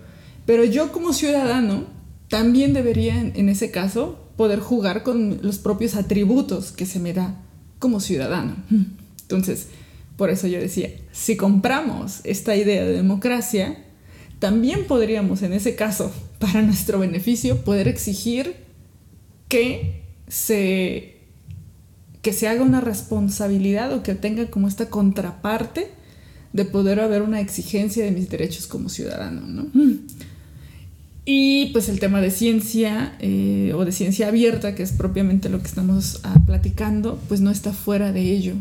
Pero 0.47 0.62
yo 0.62 0.93
como 0.93 1.12
ciudadano 1.12 1.87
también 2.29 2.73
debería, 2.73 3.21
en 3.21 3.49
ese 3.49 3.73
caso, 3.73 4.31
poder 4.37 4.61
jugar 4.61 5.03
con 5.03 5.41
los 5.43 5.59
propios 5.59 5.97
atributos 5.97 6.71
que 6.71 6.87
se 6.87 7.01
me 7.01 7.12
da 7.12 7.35
como 7.83 7.99
ciudadano. 7.99 8.55
Entonces, 9.23 9.67
por 10.17 10.31
eso 10.31 10.47
yo 10.47 10.61
decía, 10.61 10.89
si 11.11 11.37
compramos 11.37 12.21
esta 12.23 12.55
idea 12.55 12.85
de 12.85 12.93
democracia, 12.93 13.77
también 14.39 14.87
podríamos, 14.87 15.43
en 15.43 15.53
ese 15.53 15.75
caso, 15.75 16.12
para 16.39 16.62
nuestro 16.62 17.01
beneficio, 17.01 17.65
poder 17.65 17.89
exigir 17.89 18.55
que 19.49 20.05
se, 20.29 21.17
que 22.23 22.33
se 22.33 22.47
haga 22.47 22.62
una 22.62 22.81
responsabilidad 22.81 23.93
o 23.93 24.05
que 24.05 24.15
tenga 24.15 24.47
como 24.47 24.69
esta 24.69 24.89
contraparte 24.89 25.89
de 26.53 26.65
poder 26.65 27.01
haber 27.01 27.23
una 27.23 27.41
exigencia 27.41 28.05
de 28.05 28.12
mis 28.12 28.31
derechos 28.31 28.69
como 28.69 28.91
ciudadano. 28.91 29.41
¿no? 29.41 29.67
Y 31.25 31.67
pues 31.67 31.88
el 31.88 32.00
tema 32.00 32.21
de 32.21 32.33
ciencia 32.33 33.14
eh, 33.21 33.73
o 33.76 33.85
de 33.85 33.93
ciencia 33.93 34.29
abierta, 34.29 34.75
que 34.75 34.83
es 34.83 34.91
propiamente 34.91 35.49
lo 35.49 35.61
que 35.61 35.69
estamos 35.69 36.21
ah, 36.25 36.41
platicando, 36.45 37.21
pues 37.29 37.41
no 37.41 37.50
está 37.50 37.73
fuera 37.73 38.11
de 38.11 38.23
ello. 38.23 38.55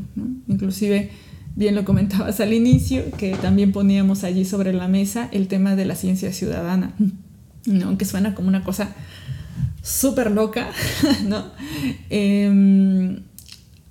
Inclusive, 0.48 1.10
bien 1.56 1.74
lo 1.74 1.86
comentabas 1.86 2.40
al 2.40 2.54
inicio, 2.54 3.04
que 3.18 3.36
también 3.36 3.72
poníamos 3.72 4.24
allí 4.24 4.46
sobre 4.46 4.74
la 4.74 4.88
mesa 4.88 5.28
el 5.32 5.48
tema 5.48 5.76
de 5.76 5.86
la 5.86 5.96
ciencia 5.96 6.32
ciudadana, 6.34 6.94
¿no? 7.66 7.88
aunque 7.88 8.06
suena 8.06 8.36
como 8.36 8.48
una 8.48 8.64
cosa 8.64 8.94
súper 9.82 10.30
loca, 10.30 10.70
¿no? 11.28 11.46
Em, 12.12 13.24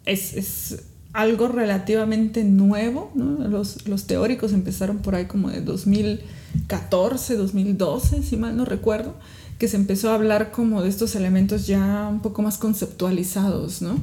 es, 0.07 0.35
es, 0.35 0.85
algo 1.13 1.49
relativamente 1.49 2.45
nuevo, 2.45 3.11
¿no? 3.17 3.49
los, 3.49 3.89
los 3.89 4.07
teóricos 4.07 4.53
empezaron 4.53 4.99
por 4.99 5.17
ahí 5.17 5.25
como 5.25 5.51
de 5.51 5.61
2000 5.61 6.21
2014, 6.55 7.37
2012, 7.37 8.23
si 8.23 8.37
mal 8.37 8.57
no 8.57 8.65
recuerdo, 8.65 9.15
que 9.59 9.69
se 9.69 9.77
empezó 9.77 10.11
a 10.11 10.15
hablar 10.15 10.51
como 10.51 10.83
de 10.83 10.89
estos 10.89 11.15
elementos 11.15 11.67
ya 11.67 12.09
un 12.11 12.21
poco 12.21 12.43
más 12.43 12.59
conceptualizados, 12.59 13.83
¿no? 13.83 13.99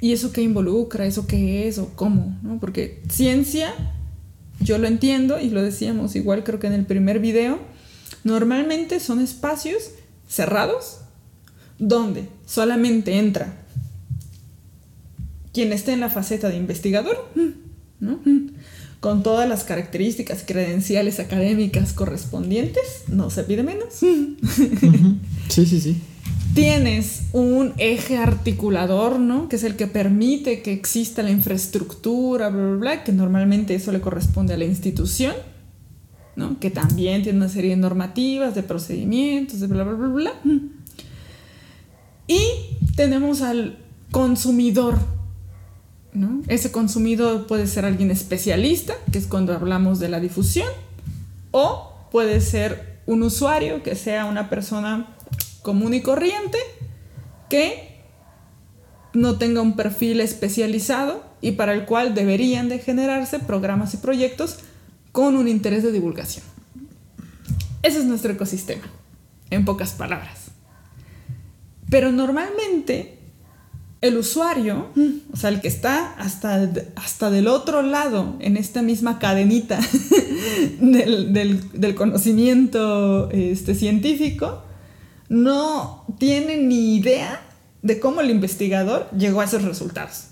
¿Y 0.00 0.12
eso 0.12 0.32
qué 0.32 0.42
involucra? 0.42 1.06
¿Eso 1.06 1.26
qué 1.26 1.68
es? 1.68 1.78
¿O 1.78 1.90
cómo? 1.94 2.38
¿no? 2.42 2.58
Porque 2.58 3.02
ciencia, 3.10 3.74
yo 4.60 4.78
lo 4.78 4.86
entiendo 4.86 5.40
y 5.40 5.50
lo 5.50 5.62
decíamos 5.62 6.16
igual 6.16 6.44
creo 6.44 6.58
que 6.58 6.68
en 6.68 6.72
el 6.72 6.86
primer 6.86 7.18
video, 7.18 7.58
normalmente 8.24 9.00
son 9.00 9.20
espacios 9.20 9.90
cerrados 10.28 10.98
donde 11.78 12.28
solamente 12.46 13.18
entra 13.18 13.54
quien 15.52 15.72
esté 15.72 15.92
en 15.92 16.00
la 16.00 16.10
faceta 16.10 16.48
de 16.48 16.56
investigador, 16.56 17.28
¿no? 18.00 18.20
Con 19.00 19.22
todas 19.22 19.48
las 19.48 19.64
características 19.64 20.44
credenciales 20.46 21.20
académicas 21.20 21.92
correspondientes, 21.92 23.04
no 23.08 23.30
se 23.30 23.44
pide 23.44 23.62
menos. 23.62 23.94
Sí, 25.48 25.64
sí, 25.64 25.80
sí. 25.80 25.96
Tienes 26.54 27.22
un 27.32 27.72
eje 27.78 28.18
articulador, 28.18 29.18
¿no? 29.18 29.48
Que 29.48 29.56
es 29.56 29.64
el 29.64 29.76
que 29.76 29.86
permite 29.86 30.60
que 30.60 30.74
exista 30.74 31.22
la 31.22 31.30
infraestructura, 31.30 32.50
bla, 32.50 32.62
bla, 32.62 32.76
bla, 32.76 33.04
que 33.04 33.12
normalmente 33.12 33.74
eso 33.74 33.92
le 33.92 34.02
corresponde 34.02 34.52
a 34.52 34.56
la 34.58 34.66
institución, 34.66 35.34
¿no? 36.36 36.60
Que 36.60 36.70
también 36.70 37.22
tiene 37.22 37.38
una 37.38 37.48
serie 37.48 37.70
de 37.70 37.76
normativas, 37.76 38.54
de 38.54 38.62
procedimientos, 38.62 39.60
de 39.60 39.68
bla, 39.68 39.84
bla, 39.84 39.94
bla, 39.94 40.08
bla. 40.08 40.32
Y 42.26 42.40
tenemos 42.94 43.40
al 43.40 43.78
consumidor, 44.10 44.98
ese 46.48 46.72
consumidor 46.72 47.46
puede 47.46 47.66
ser 47.66 47.84
alguien 47.84 48.10
especialista, 48.10 48.94
que 49.12 49.18
es 49.18 49.26
cuando 49.26 49.54
hablamos 49.54 49.98
de 49.98 50.08
la 50.08 50.20
difusión, 50.20 50.68
o 51.50 51.92
puede 52.10 52.40
ser 52.40 53.00
un 53.06 53.22
usuario, 53.22 53.82
que 53.82 53.94
sea 53.94 54.24
una 54.24 54.50
persona 54.50 55.16
común 55.62 55.94
y 55.94 56.00
corriente, 56.00 56.58
que 57.48 58.02
no 59.14 59.38
tenga 59.38 59.60
un 59.60 59.76
perfil 59.76 60.20
especializado 60.20 61.22
y 61.40 61.52
para 61.52 61.72
el 61.72 61.84
cual 61.84 62.14
deberían 62.14 62.68
de 62.68 62.78
generarse 62.78 63.38
programas 63.38 63.94
y 63.94 63.98
proyectos 63.98 64.58
con 65.12 65.36
un 65.36 65.48
interés 65.48 65.82
de 65.82 65.92
divulgación. 65.92 66.44
Ese 67.82 67.98
es 67.98 68.04
nuestro 68.04 68.32
ecosistema, 68.32 68.84
en 69.50 69.64
pocas 69.64 69.92
palabras. 69.92 70.50
Pero 71.90 72.12
normalmente 72.12 73.17
el 74.00 74.16
usuario, 74.16 74.86
o 75.32 75.36
sea, 75.36 75.50
el 75.50 75.60
que 75.60 75.68
está 75.68 76.12
hasta, 76.14 76.70
hasta 76.94 77.30
del 77.30 77.48
otro 77.48 77.82
lado 77.82 78.36
en 78.38 78.56
esta 78.56 78.80
misma 78.80 79.18
cadenita 79.18 79.80
del, 80.80 81.94
conocimiento 81.96 83.28
este, 83.30 83.74
científico, 83.74 84.62
no 85.28 86.04
tiene 86.18 86.58
ni 86.58 86.96
idea 86.96 87.42
de 87.82 87.98
cómo 87.98 88.20
el 88.20 88.30
investigador 88.30 89.08
llegó 89.16 89.40
a 89.40 89.44
esos 89.44 89.62
resultados. 89.62 90.28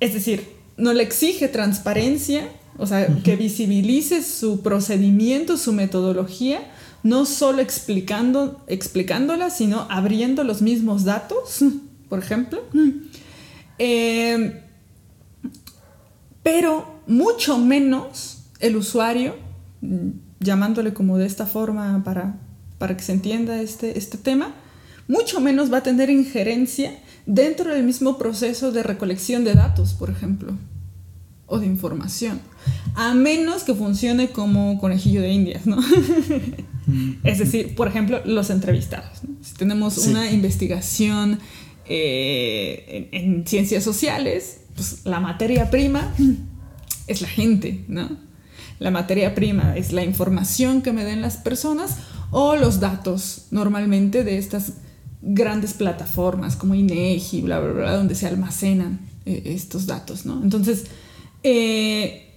Es 0.00 0.14
decir, 0.14 0.48
no 0.76 0.92
le 0.92 1.04
exige 1.04 1.46
transparencia, 1.46 2.48
o 2.76 2.86
sea, 2.86 3.06
que 3.22 3.36
visibilice 3.36 4.24
su 4.24 4.62
procedimiento, 4.62 5.56
su 5.56 5.72
metodología, 5.72 6.60
no 7.04 7.26
solo 7.26 7.60
explicando, 7.60 8.64
explicándola, 8.66 9.50
sino 9.50 9.86
abriendo 9.90 10.42
los 10.42 10.62
mismos 10.62 11.04
datos, 11.04 11.62
por 12.08 12.18
ejemplo. 12.18 12.62
Eh, 13.78 14.62
pero 16.42 17.00
mucho 17.06 17.58
menos 17.58 18.44
el 18.60 18.76
usuario, 18.76 19.36
llamándole 20.40 20.94
como 20.94 21.18
de 21.18 21.26
esta 21.26 21.46
forma 21.46 22.02
para, 22.04 22.36
para 22.78 22.96
que 22.96 23.02
se 23.02 23.12
entienda 23.12 23.60
este, 23.60 23.98
este 23.98 24.18
tema, 24.18 24.54
mucho 25.08 25.40
menos 25.40 25.72
va 25.72 25.78
a 25.78 25.82
tener 25.82 26.10
injerencia 26.10 26.98
dentro 27.26 27.72
del 27.72 27.84
mismo 27.84 28.18
proceso 28.18 28.72
de 28.72 28.82
recolección 28.82 29.44
de 29.44 29.54
datos, 29.54 29.94
por 29.94 30.10
ejemplo, 30.10 30.56
o 31.46 31.58
de 31.58 31.66
información, 31.66 32.40
a 32.94 33.14
menos 33.14 33.64
que 33.64 33.74
funcione 33.74 34.30
como 34.30 34.78
conejillo 34.78 35.20
de 35.20 35.32
indias, 35.32 35.66
¿no? 35.66 35.78
Es 37.22 37.38
decir, 37.38 37.74
por 37.74 37.88
ejemplo, 37.88 38.20
los 38.26 38.50
entrevistados. 38.50 39.22
Si 39.40 39.54
tenemos 39.54 39.96
una 40.06 40.30
investigación 40.30 41.38
eh, 41.86 43.08
en, 43.12 43.46
ciencias 43.46 43.84
sociales, 43.84 44.60
pues 44.74 45.04
la 45.04 45.20
materia 45.20 45.70
prima 45.70 46.14
es 47.06 47.20
la 47.20 47.28
gente, 47.28 47.84
¿no? 47.88 48.16
La 48.78 48.90
materia 48.90 49.34
prima 49.34 49.76
es 49.76 49.92
la 49.92 50.02
información 50.02 50.82
que 50.82 50.92
me 50.92 51.04
den 51.04 51.20
las 51.20 51.36
personas 51.36 51.98
o 52.30 52.56
los 52.56 52.80
datos 52.80 53.46
normalmente 53.50 54.24
de 54.24 54.38
estas 54.38 54.72
grandes 55.22 55.74
plataformas 55.74 56.56
como 56.56 56.74
INEGI, 56.74 57.42
bla, 57.42 57.60
bla, 57.60 57.72
bla, 57.72 57.96
donde 57.96 58.14
se 58.14 58.26
almacenan 58.26 59.00
eh, 59.26 59.42
estos 59.46 59.86
datos, 59.86 60.26
¿no? 60.26 60.42
Entonces, 60.42 60.86
eh, 61.42 62.32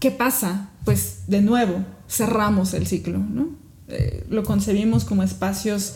¿qué 0.00 0.10
pasa? 0.10 0.70
Pues 0.84 1.24
de 1.26 1.42
nuevo, 1.42 1.84
cerramos 2.08 2.72
el 2.72 2.86
ciclo, 2.86 3.18
¿no? 3.18 3.50
Lo 4.28 4.42
concebimos 4.42 5.04
como 5.04 5.22
espacios 5.22 5.94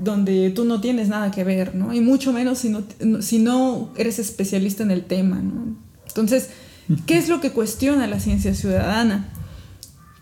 donde 0.00 0.50
tú 0.50 0.64
no 0.64 0.80
tienes 0.80 1.08
nada 1.08 1.30
que 1.30 1.44
ver, 1.44 1.74
¿no? 1.74 1.92
Y 1.92 2.00
mucho 2.00 2.32
menos 2.32 2.58
si 2.58 2.68
no, 2.68 2.82
si 3.20 3.38
no 3.38 3.90
eres 3.96 4.18
especialista 4.18 4.82
en 4.82 4.90
el 4.90 5.04
tema, 5.04 5.36
¿no? 5.36 5.76
Entonces, 6.06 6.50
¿qué 7.06 7.18
es 7.18 7.28
lo 7.28 7.40
que 7.40 7.52
cuestiona 7.52 8.06
la 8.06 8.20
ciencia 8.20 8.54
ciudadana? 8.54 9.28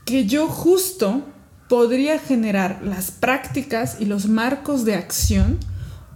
Que 0.04 0.26
yo 0.26 0.48
justo 0.48 1.22
podría 1.68 2.18
generar 2.18 2.80
las 2.84 3.10
prácticas 3.10 3.96
y 4.00 4.04
los 4.04 4.28
marcos 4.28 4.84
de 4.84 4.94
acción 4.94 5.58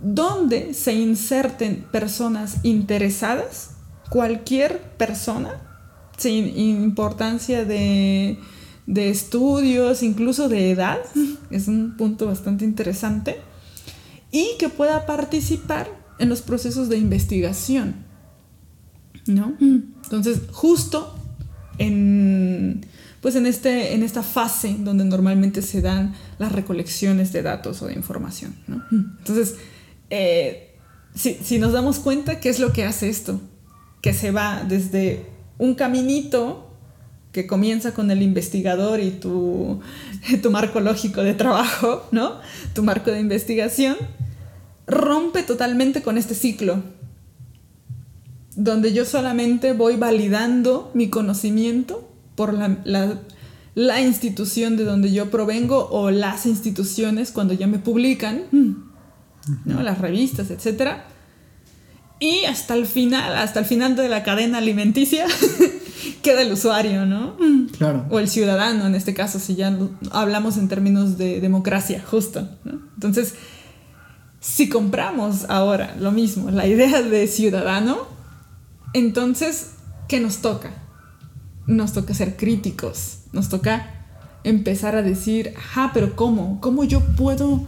donde 0.01 0.75
se 0.75 0.95
inserten 0.95 1.85
personas 1.91 2.59
interesadas, 2.63 3.73
cualquier 4.09 4.81
persona, 4.97 5.61
sin 6.17 6.59
importancia 6.59 7.65
de, 7.65 8.39
estudios, 8.87 10.03
incluso 10.03 10.49
de 10.49 10.71
edad, 10.71 10.99
es 11.51 11.69
un 11.69 11.97
punto 11.97 12.27
bastante 12.27 12.65
interesante, 12.65 13.41
y 14.31 14.57
que 14.59 14.69
pueda 14.69 15.07
participar 15.07 15.89
en 16.19 16.29
los 16.29 16.43
procesos 16.43 16.89
de 16.89 16.99
investigación. 16.99 17.95
¿no? 19.27 19.57
Entonces, 19.61 20.43
justo 20.53 21.15
en, 21.79 22.87
pues 23.21 23.37
en, 23.37 23.47
este, 23.47 23.95
en 23.95 24.03
esta 24.03 24.23
fase 24.23 24.77
donde 24.79 25.05
normalmente 25.05 25.63
se 25.63 25.81
dan 25.81 26.15
las 26.39 26.53
recolecciones 26.53 27.33
de 27.33 27.43
datos 27.43 27.83
o 27.83 27.87
de 27.87 27.95
información. 27.95 28.55
¿no? 28.67 28.83
Entonces, 28.91 29.57
eh, 30.11 30.77
si, 31.15 31.35
si, 31.35 31.59
nos 31.59 31.73
damos 31.73 31.99
cuenta, 31.99 32.41
¿qué 32.41 32.49
es 32.49 32.61
lo 32.61 32.73
que 32.73 32.85
hace 32.85 33.09
esto? 33.09 33.41
Que 34.01 34.13
se 34.13 34.31
va 34.31 34.65
desde 34.67 35.27
un 35.59 35.75
caminito 35.75 36.71
que 37.33 37.47
comienza 37.47 37.93
con 37.95 38.11
el 38.11 38.23
investigador 38.23 39.01
y 39.01 39.11
tu, 39.11 39.81
tu 40.43 40.51
marco 40.51 40.81
lógico 40.81 41.23
de 41.23 41.35
trabajo, 41.35 42.09
¿no? 42.11 42.41
Tu 42.75 42.83
marco 42.83 43.11
de 43.11 43.21
investigación, 43.21 43.97
rompe 44.91 45.43
totalmente 45.43 46.03
con 46.03 46.19
este 46.19 46.35
ciclo, 46.35 46.83
donde 48.57 48.93
yo 48.93 49.05
solamente 49.05 49.73
voy 49.73 49.97
validando 49.97 50.91
mi 50.95 51.09
conocimiento 51.09 52.09
por 52.35 52.55
la, 52.55 54.01
institución 54.01 54.77
de 54.77 54.85
donde 54.85 55.13
yo 55.13 55.31
provengo 55.31 55.89
o 55.91 56.11
las 56.11 56.47
instituciones 56.47 57.31
cuando 57.31 57.55
ya 57.55 57.67
me 57.67 57.79
publican, 57.79 58.43
¿no? 59.65 59.83
las 59.83 59.99
revistas, 59.99 60.51
etc. 60.51 60.99
Y 62.19 62.45
hasta 62.45 62.75
el 62.75 62.87
final, 62.87 63.37
hasta 63.37 63.61
el 63.61 63.67
final 63.67 63.97
de 63.97 64.09
la 64.09 64.23
cadena 64.23 64.59
alimenticia, 64.59 65.27
queda 66.23 66.43
el 66.43 66.53
usuario, 66.53 67.07
¿no? 67.07 67.37
Claro. 67.79 68.05
O 68.11 68.19
el 68.19 68.29
ciudadano, 68.29 68.87
en 68.87 68.95
este 68.95 69.15
caso, 69.15 69.39
si 69.39 69.55
ya 69.55 69.75
hablamos 70.11 70.59
en 70.59 70.69
términos 70.69 71.17
de 71.17 71.41
democracia, 71.41 72.05
justo. 72.07 72.47
Entonces, 72.95 73.35
si 74.41 74.69
compramos 74.69 75.47
ahora 75.49 75.95
lo 76.01 76.11
mismo, 76.13 76.51
la 76.51 76.67
idea 76.67 77.03
de 77.03 77.29
ciudadano, 77.29 77.99
entonces, 78.95 79.73
¿qué 80.09 80.19
nos 80.19 80.39
toca? 80.39 80.73
nos 81.71 81.93
toca 81.93 82.15
ser 82.15 82.37
críticos, 82.37 83.21
nos 83.33 83.49
toca 83.49 83.87
empezar 84.45 84.97
a 84.97 85.03
decir, 85.03 85.55
ajá, 85.57 85.91
pero 85.95 86.17
¿cómo? 86.17 86.61
¿Cómo 86.61 86.85
yo 86.85 87.01
puedo, 87.17 87.65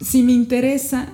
si 0.00 0.22
me 0.22 0.32
interesa, 0.32 1.08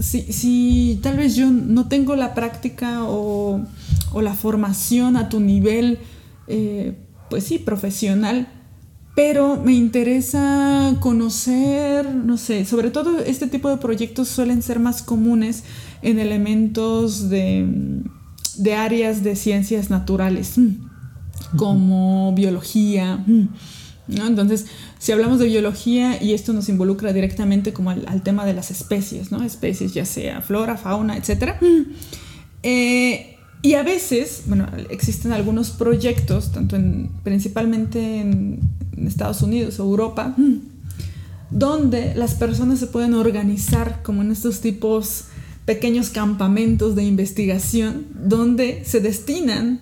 si, 0.00 0.98
tal 1.02 1.16
vez 1.16 1.36
yo 1.36 1.50
no 1.50 1.88
tengo 1.88 2.16
la 2.16 2.34
práctica 2.34 3.04
o, 3.04 3.64
la 4.20 4.34
formación 4.34 5.16
a 5.16 5.28
tu 5.28 5.40
nivel, 5.40 5.98
eh, 6.48 6.96
pues 7.28 7.44
sí, 7.44 7.58
profesional, 7.58 8.48
pero 9.22 9.58
me 9.62 9.74
interesa 9.74 10.96
conocer, 10.98 12.06
no 12.14 12.38
sé, 12.38 12.64
sobre 12.64 12.88
todo 12.88 13.18
este 13.18 13.48
tipo 13.48 13.68
de 13.68 13.76
proyectos 13.76 14.28
suelen 14.28 14.62
ser 14.62 14.80
más 14.80 15.02
comunes 15.02 15.62
en 16.00 16.18
elementos 16.18 17.28
de, 17.28 17.68
de 18.56 18.74
áreas 18.74 19.22
de 19.22 19.36
ciencias 19.36 19.90
naturales 19.90 20.54
como 21.58 22.32
biología. 22.34 23.22
Mm, 23.26 23.48
Entonces, 24.08 24.68
si 24.98 25.12
hablamos 25.12 25.38
de 25.38 25.48
biología 25.48 26.22
y 26.22 26.32
esto 26.32 26.54
nos 26.54 26.70
involucra 26.70 27.12
directamente 27.12 27.74
como 27.74 27.90
al, 27.90 28.22
tema 28.22 28.46
de 28.46 28.54
las 28.54 28.70
especies, 28.70 29.30
¿no? 29.30 29.44
Especies 29.44 29.92
ya 29.92 30.06
sea 30.06 30.40
flora, 30.40 30.78
fauna, 30.78 31.18
etc. 31.18 31.56
Mm, 31.60 31.92
eh, 32.62 33.36
y 33.60 33.74
a 33.74 33.82
veces, 33.82 34.44
bueno, 34.46 34.66
existen 34.88 35.32
algunos 35.32 35.72
proyectos, 35.72 36.52
tanto 36.52 36.76
en, 36.76 37.10
principalmente 37.22 38.20
en, 38.22 38.79
Estados 39.06 39.42
Unidos 39.42 39.80
o 39.80 39.84
Europa, 39.84 40.34
mm, 40.36 40.56
donde 41.50 42.14
las 42.14 42.34
personas 42.34 42.78
se 42.78 42.86
pueden 42.86 43.14
organizar 43.14 44.02
como 44.02 44.22
en 44.22 44.30
estos 44.30 44.60
tipos 44.60 45.24
pequeños 45.64 46.10
campamentos 46.10 46.94
de 46.96 47.04
investigación, 47.04 48.06
donde 48.14 48.84
se 48.84 49.00
destinan 49.00 49.80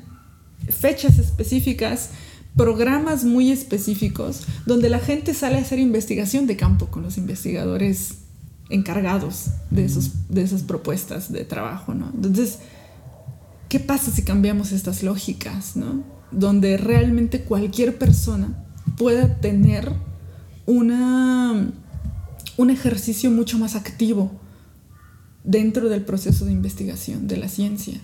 fechas 0.68 1.18
específicas, 1.18 2.10
programas 2.56 3.24
muy 3.24 3.50
específicos, 3.50 4.42
donde 4.66 4.90
la 4.90 4.98
gente 4.98 5.32
sale 5.34 5.56
a 5.56 5.60
hacer 5.60 5.78
investigación 5.78 6.46
de 6.46 6.56
campo 6.56 6.86
con 6.86 7.02
los 7.02 7.16
investigadores 7.16 8.16
encargados 8.68 9.46
de, 9.70 9.84
esos, 9.84 10.28
de 10.28 10.42
esas 10.42 10.62
propuestas 10.62 11.32
de 11.32 11.44
trabajo, 11.44 11.94
¿no? 11.94 12.10
Entonces, 12.14 12.58
¿qué 13.68 13.80
pasa 13.80 14.10
si 14.10 14.22
cambiamos 14.24 14.72
estas 14.72 15.02
lógicas, 15.02 15.76
¿no? 15.76 16.02
Donde 16.30 16.76
realmente 16.76 17.42
cualquier 17.42 17.96
persona 17.96 18.64
pueda 18.98 19.36
tener 19.36 19.92
una, 20.66 21.70
un 22.56 22.70
ejercicio 22.70 23.30
mucho 23.30 23.58
más 23.58 23.74
activo 23.74 24.30
dentro 25.44 25.88
del 25.88 26.02
proceso 26.02 26.44
de 26.44 26.52
investigación 26.52 27.26
de 27.26 27.38
la 27.38 27.48
ciencia. 27.48 27.98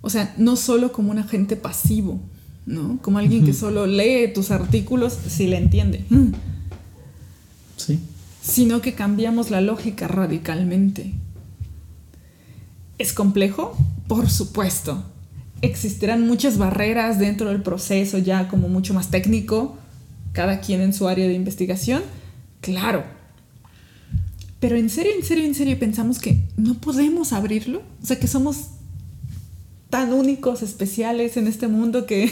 O 0.00 0.10
sea, 0.10 0.34
no 0.38 0.56
solo 0.56 0.92
como 0.92 1.10
un 1.12 1.18
agente 1.18 1.56
pasivo, 1.56 2.20
¿no? 2.64 2.98
Como 3.02 3.18
alguien 3.18 3.44
que 3.44 3.52
solo 3.52 3.86
lee 3.86 4.32
tus 4.34 4.50
artículos 4.50 5.16
si 5.28 5.46
le 5.46 5.58
entiende. 5.58 6.04
Sí. 7.76 8.00
Sino 8.42 8.80
que 8.80 8.94
cambiamos 8.94 9.50
la 9.50 9.60
lógica 9.60 10.08
radicalmente. 10.08 11.12
¿Es 12.98 13.12
complejo? 13.12 13.76
Por 14.08 14.30
supuesto. 14.30 15.04
Existirán 15.62 16.26
muchas 16.26 16.58
barreras 16.58 17.18
dentro 17.18 17.48
del 17.48 17.62
proceso 17.62 18.18
ya 18.18 18.48
como 18.48 18.68
mucho 18.68 18.94
más 18.94 19.10
técnico, 19.10 19.76
cada 20.36 20.60
quien 20.60 20.82
en 20.82 20.92
su 20.92 21.08
área 21.08 21.26
de 21.26 21.32
investigación. 21.32 22.02
Claro. 22.60 23.04
Pero 24.60 24.76
en 24.76 24.90
serio, 24.90 25.12
en 25.16 25.24
serio, 25.24 25.44
en 25.44 25.54
serio 25.54 25.78
pensamos 25.78 26.18
que 26.18 26.44
no 26.58 26.74
podemos 26.74 27.32
abrirlo. 27.32 27.82
O 28.02 28.06
sea, 28.06 28.20
que 28.20 28.28
somos 28.28 28.68
tan 29.88 30.12
únicos, 30.12 30.62
especiales 30.62 31.38
en 31.38 31.46
este 31.46 31.68
mundo 31.68 32.04
que, 32.04 32.30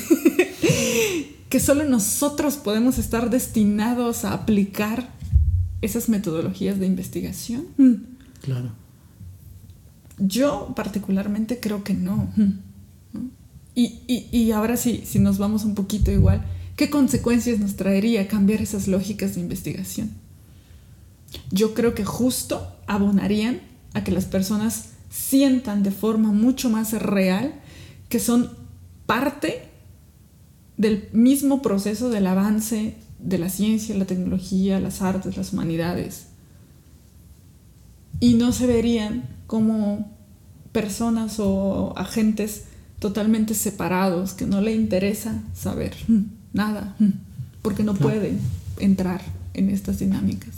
que 1.48 1.60
solo 1.60 1.84
nosotros 1.84 2.56
podemos 2.56 2.98
estar 2.98 3.30
destinados 3.30 4.26
a 4.26 4.34
aplicar 4.34 5.08
esas 5.80 6.10
metodologías 6.10 6.78
de 6.78 6.86
investigación. 6.86 7.64
Mm. 7.78 7.94
Claro. 8.42 8.72
Yo 10.18 10.74
particularmente 10.76 11.58
creo 11.58 11.82
que 11.82 11.94
no. 11.94 12.30
Mm. 12.36 12.52
Y, 13.74 14.28
y, 14.30 14.50
ahora 14.52 14.76
sí, 14.76 15.02
si 15.06 15.18
nos 15.18 15.38
vamos 15.38 15.64
un 15.64 15.74
poquito 15.74 16.12
igual, 16.12 16.44
¿qué 16.76 16.90
consecuencias 16.90 17.58
nos 17.58 17.76
traería 17.76 18.28
cambiar 18.28 18.62
esas 18.62 18.88
lógicas 18.88 19.34
de 19.34 19.40
investigación? 19.40 20.10
Yo 21.50 21.74
creo 21.74 21.94
que 21.94 22.04
justo 22.04 22.66
abonarían 22.86 23.60
a 23.92 24.04
que 24.04 24.12
las 24.12 24.24
personas 24.24 24.90
sientan 25.10 25.82
de 25.82 25.90
forma 25.90 26.32
mucho 26.32 26.70
más 26.70 26.92
real 26.92 27.54
que 28.08 28.18
son 28.18 28.50
parte 29.06 29.68
del 30.76 31.08
mismo 31.12 31.62
proceso 31.62 32.10
del 32.10 32.26
avance 32.26 32.96
de 33.18 33.38
la 33.38 33.48
ciencia, 33.48 33.96
la 33.96 34.04
tecnología, 34.04 34.80
las 34.80 35.02
artes, 35.02 35.36
las 35.36 35.52
humanidades. 35.52 36.26
Y 38.20 38.34
no 38.34 38.52
se 38.52 38.66
verían 38.66 39.28
como 39.46 40.10
personas 40.72 41.38
o 41.38 41.94
agentes 41.96 42.64
totalmente 42.98 43.54
separados, 43.54 44.32
que 44.32 44.46
no 44.46 44.60
le 44.60 44.74
interesa 44.74 45.42
saber 45.54 45.94
nada, 46.54 46.96
porque 47.60 47.84
no 47.84 47.92
puede 47.94 48.38
entrar 48.78 49.20
en 49.52 49.68
estas 49.68 49.98
dinámicas. 49.98 50.54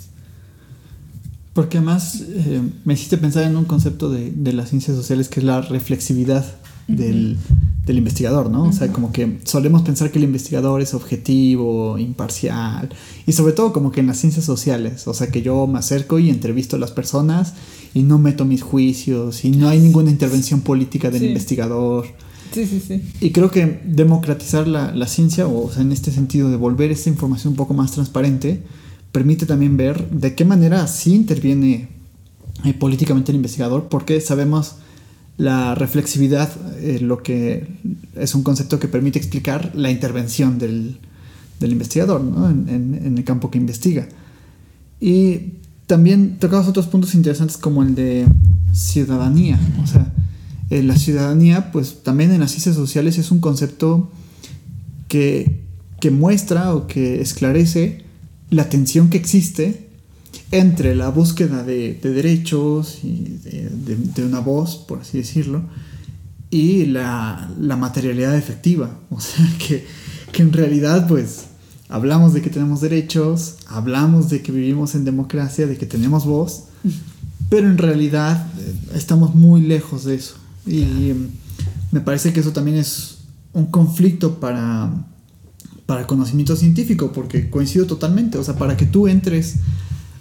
Porque 1.52 1.78
además 1.78 2.22
eh, 2.28 2.60
me 2.84 2.94
hiciste 2.94 3.16
pensar 3.16 3.44
en 3.44 3.56
un 3.56 3.64
concepto 3.64 4.10
de, 4.10 4.30
de, 4.30 4.52
las 4.52 4.68
ciencias 4.68 4.94
sociales 4.94 5.28
que 5.28 5.40
es 5.40 5.46
la 5.46 5.62
reflexividad 5.62 6.44
del, 6.86 7.38
del, 7.86 7.96
investigador, 7.98 8.50
¿no? 8.50 8.64
O 8.64 8.72
sea, 8.72 8.92
como 8.92 9.10
que 9.10 9.38
solemos 9.44 9.80
pensar 9.82 10.10
que 10.12 10.18
el 10.18 10.24
investigador 10.24 10.82
es 10.82 10.92
objetivo, 10.92 11.96
imparcial, 11.98 12.90
y 13.26 13.32
sobre 13.32 13.54
todo 13.54 13.72
como 13.72 13.90
que 13.90 14.00
en 14.00 14.06
las 14.06 14.18
ciencias 14.18 14.44
sociales, 14.44 15.08
o 15.08 15.14
sea, 15.14 15.28
que 15.28 15.40
yo 15.40 15.66
me 15.66 15.78
acerco 15.78 16.18
y 16.18 16.28
entrevisto 16.28 16.76
a 16.76 16.78
las 16.78 16.90
personas 16.92 17.54
y 17.94 18.02
no 18.02 18.18
meto 18.18 18.44
mis 18.44 18.62
juicios 18.62 19.44
y 19.46 19.50
no 19.50 19.68
hay 19.68 19.80
ninguna 19.80 20.10
intervención 20.10 20.60
política 20.60 21.10
del 21.10 21.22
Sí. 21.22 21.28
investigador. 21.28 22.06
Sí, 22.52 22.66
sí, 22.66 22.82
sí. 22.86 23.02
Y 23.20 23.30
creo 23.30 23.50
que 23.50 23.80
democratizar 23.84 24.66
la, 24.66 24.92
la 24.94 25.06
ciencia, 25.06 25.46
o, 25.46 25.70
sea, 25.72 25.82
en 25.82 25.92
este 25.92 26.10
sentido 26.10 26.50
de 26.50 26.56
volver 26.56 26.90
esta 26.90 27.08
información 27.10 27.52
un 27.52 27.56
poco 27.56 27.74
más 27.74 27.92
transparente, 27.92 28.62
permite 29.12 29.46
también 29.46 29.76
ver 29.76 30.08
de 30.10 30.34
qué 30.34 30.44
manera 30.44 30.86
sí 30.86 31.14
interviene 31.14 31.88
eh, 32.64 32.74
políticamente 32.74 33.32
el 33.32 33.36
investigador, 33.36 33.88
porque 33.88 34.20
sabemos 34.20 34.76
la 35.38 35.74
reflexividad, 35.74 36.50
eh, 36.80 36.98
lo 37.00 37.22
que 37.22 37.66
es 38.14 38.34
un 38.34 38.42
concepto 38.42 38.78
que 38.80 38.88
permite 38.88 39.18
explicar 39.18 39.72
la 39.74 39.90
intervención 39.90 40.58
del, 40.58 40.98
del 41.60 41.72
investigador 41.72 42.22
¿no? 42.22 42.48
en, 42.48 42.68
en- 42.68 42.94
en 43.06 43.18
el 43.18 43.24
campo 43.24 43.50
que 43.50 43.58
investiga. 43.58 44.08
Y 45.00 45.52
también 45.86 46.38
tocamos 46.38 46.66
otros 46.68 46.86
puntos 46.86 47.14
interesantes 47.14 47.58
como 47.58 47.82
el 47.82 47.94
de 47.94 48.26
ciudadanía. 48.72 49.58
O 49.82 49.86
sea, 49.86 50.12
eh, 50.70 50.82
la 50.82 50.96
ciudadanía, 50.96 51.70
pues 51.72 52.02
también 52.02 52.32
en 52.32 52.40
las 52.40 52.50
ciencias 52.52 52.74
sociales 52.76 53.18
es 53.18 53.30
un 53.30 53.40
concepto 53.40 54.10
que, 55.08 55.60
que 56.00 56.10
muestra 56.10 56.74
o 56.74 56.86
que 56.86 57.20
esclarece 57.20 58.02
la 58.50 58.68
tensión 58.68 59.08
que 59.10 59.18
existe 59.18 59.88
entre 60.52 60.94
la 60.94 61.08
búsqueda 61.10 61.62
de, 61.62 61.94
de 62.00 62.10
derechos 62.10 63.00
y 63.02 63.38
de, 63.44 63.70
de- 63.70 63.96
de 63.96 64.24
una 64.24 64.40
voz, 64.40 64.76
por 64.76 65.00
así 65.00 65.18
decirlo, 65.18 65.62
y 66.50 66.86
la, 66.86 67.50
la 67.60 67.76
materialidad 67.76 68.36
efectiva. 68.36 68.98
O 69.10 69.20
sea, 69.20 69.46
que, 69.58 69.84
que 70.32 70.42
en 70.42 70.52
realidad, 70.52 71.06
pues, 71.08 71.46
hablamos 71.88 72.34
de 72.34 72.42
que 72.42 72.50
tenemos 72.50 72.80
derechos, 72.80 73.56
hablamos 73.68 74.28
de 74.30 74.42
que 74.42 74.52
vivimos 74.52 74.94
en 74.94 75.04
democracia, 75.04 75.66
de 75.66 75.76
que 75.76 75.86
tenemos 75.86 76.24
voz, 76.26 76.64
pero 77.48 77.68
en 77.68 77.78
realidad 77.78 78.46
eh, 78.58 78.74
estamos 78.94 79.34
muy 79.34 79.60
lejos 79.62 80.04
de 80.04 80.16
eso. 80.16 80.34
Y 80.66 81.12
me 81.92 82.00
parece 82.00 82.32
que 82.32 82.40
eso 82.40 82.52
también 82.52 82.76
es 82.76 83.18
un 83.52 83.66
conflicto 83.66 84.40
para, 84.40 84.92
para 85.86 86.06
conocimiento 86.06 86.56
científico, 86.56 87.12
porque 87.12 87.48
coincido 87.48 87.86
totalmente. 87.86 88.38
O 88.38 88.44
sea, 88.44 88.56
para 88.56 88.76
que 88.76 88.86
tú 88.86 89.08
entres 89.08 89.56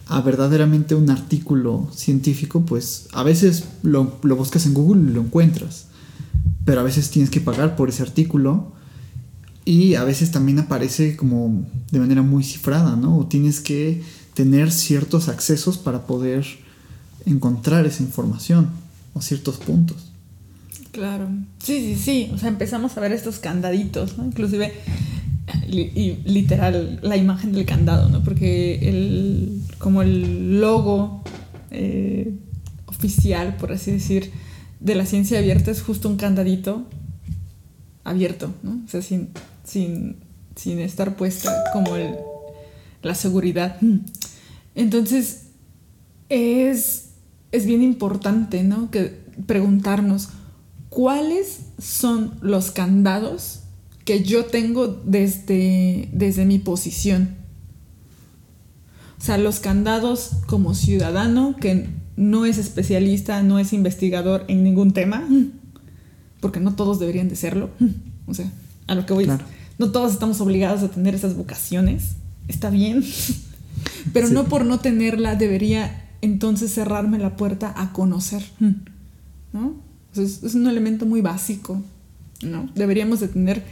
a 0.08 0.21
verdaderamente 0.21 0.95
un 0.95 1.10
artículo 1.10 1.89
científico, 1.93 2.65
pues 2.65 3.08
a 3.12 3.23
veces 3.23 3.65
lo, 3.81 4.19
lo 4.23 4.36
buscas 4.36 4.65
en 4.65 4.73
Google 4.73 5.10
y 5.10 5.13
lo 5.13 5.21
encuentras, 5.21 5.88
pero 6.63 6.81
a 6.81 6.84
veces 6.84 7.10
tienes 7.10 7.29
que 7.31 7.41
pagar 7.41 7.75
por 7.75 7.89
ese 7.89 8.03
artículo 8.03 8.73
y 9.65 9.95
a 9.95 10.03
veces 10.03 10.31
también 10.31 10.60
aparece 10.60 11.17
como 11.17 11.65
de 11.91 11.99
manera 11.99 12.21
muy 12.21 12.43
cifrada, 12.43 12.95
¿no? 12.95 13.17
O 13.17 13.25
tienes 13.25 13.60
que 13.60 14.03
tener 14.36 14.71
ciertos 14.71 15.27
accesos 15.27 15.79
para 15.79 16.05
poder 16.05 16.45
encontrar 17.25 17.88
esa 17.88 18.03
información 18.03 18.69
o 19.15 19.21
ciertos 19.21 19.58
puntos. 19.58 20.04
Claro. 20.95 21.27
Sí, 21.60 21.81
sí, 21.81 21.95
sí. 21.97 22.31
O 22.34 22.38
sea, 22.38 22.47
empezamos 22.47 22.95
a 22.95 23.01
ver 23.01 23.12
estos 23.12 23.39
candaditos, 23.39 24.17
¿no? 24.17 24.23
Inclusive, 24.23 24.71
y 25.67 26.19
literal, 26.23 26.99
la 27.01 27.17
imagen 27.17 27.51
del 27.51 27.65
candado, 27.65 28.08
¿no? 28.08 28.23
Porque 28.23 28.88
el, 28.88 29.62
como 29.77 30.01
el 30.03 30.62
logo 30.62 31.21
eh, 31.71 32.34
oficial, 32.86 33.58
por 33.58 33.73
así 33.73 33.91
decir, 33.91 34.31
de 34.79 34.95
la 34.95 35.05
ciencia 35.05 35.39
abierta 35.39 35.69
es 35.69 35.81
justo 35.81 36.08
un 36.08 36.15
candadito 36.15 36.88
abierto, 38.05 38.53
¿no? 38.63 38.79
O 38.86 38.88
sea, 38.88 39.01
sin, 39.01 39.31
sin, 39.65 40.15
sin 40.55 40.79
estar 40.79 41.17
puesta 41.17 41.51
como 41.73 41.97
el, 41.97 42.15
la 43.01 43.15
seguridad. 43.15 43.81
Entonces, 44.75 45.47
es, 46.29 47.10
es 47.51 47.65
bien 47.65 47.84
importante, 47.84 48.63
¿no? 48.63 48.89
Que 48.91 49.25
preguntarnos 49.45 50.29
cuáles 50.95 51.60
son 51.77 52.36
los 52.41 52.71
candados 52.71 53.60
que 54.05 54.23
yo 54.23 54.45
tengo 54.45 54.88
desde, 55.05 56.08
desde 56.13 56.45
mi 56.45 56.58
posición. 56.58 57.36
O 59.19 59.23
sea, 59.25 59.38
los 59.38 59.60
candados 59.60 60.31
como 60.47 60.73
ciudadano 60.73 61.58
que 61.60 61.89
no 62.15 62.45
es 62.45 62.58
especialista, 62.58 63.43
no 63.43 63.60
es 63.60 63.73
investigador 63.73 64.45
en 64.47 64.63
ningún 64.63 64.93
tema, 64.93 65.27
porque 66.39 66.62
no 66.62 66.75
todos 66.75 66.97
deberían 66.97 67.27
de 67.27 67.36
serlo. 67.36 67.69
O 68.25 68.34
sea, 68.34 68.49
a 68.88 68.95
lo 68.95 69.05
que 69.05 69.12
voy 69.12 69.23
es, 69.25 69.27
Claro. 69.29 69.43
no 69.77 69.91
todos 69.91 70.13
estamos 70.13 70.39
obligados 70.39 70.81
a 70.81 70.88
tener 70.88 71.13
esas 71.13 71.36
vocaciones. 71.36 72.12
Está 72.47 72.69
bien. 72.69 73.03
Pero 74.13 74.29
Sí. 74.29 74.34
no 74.34 74.45
por 74.45 74.63
no 74.63 74.79
tenerla 74.79 75.36
debería 75.36 76.05
entonces 76.21 76.73
cerrarme 76.73 77.19
la 77.19 77.36
puerta 77.36 77.73
a 77.75 77.91
conocer. 77.91 78.43
¿No? 79.51 79.84
Es, 80.17 80.56
un 80.56 80.67
elemento 80.67 81.06
muy 81.06 81.21
básico. 81.21 81.82
¿No? 82.41 82.69
Deberíamos 82.75 83.21
de 83.21 83.30
tener, 83.30 83.63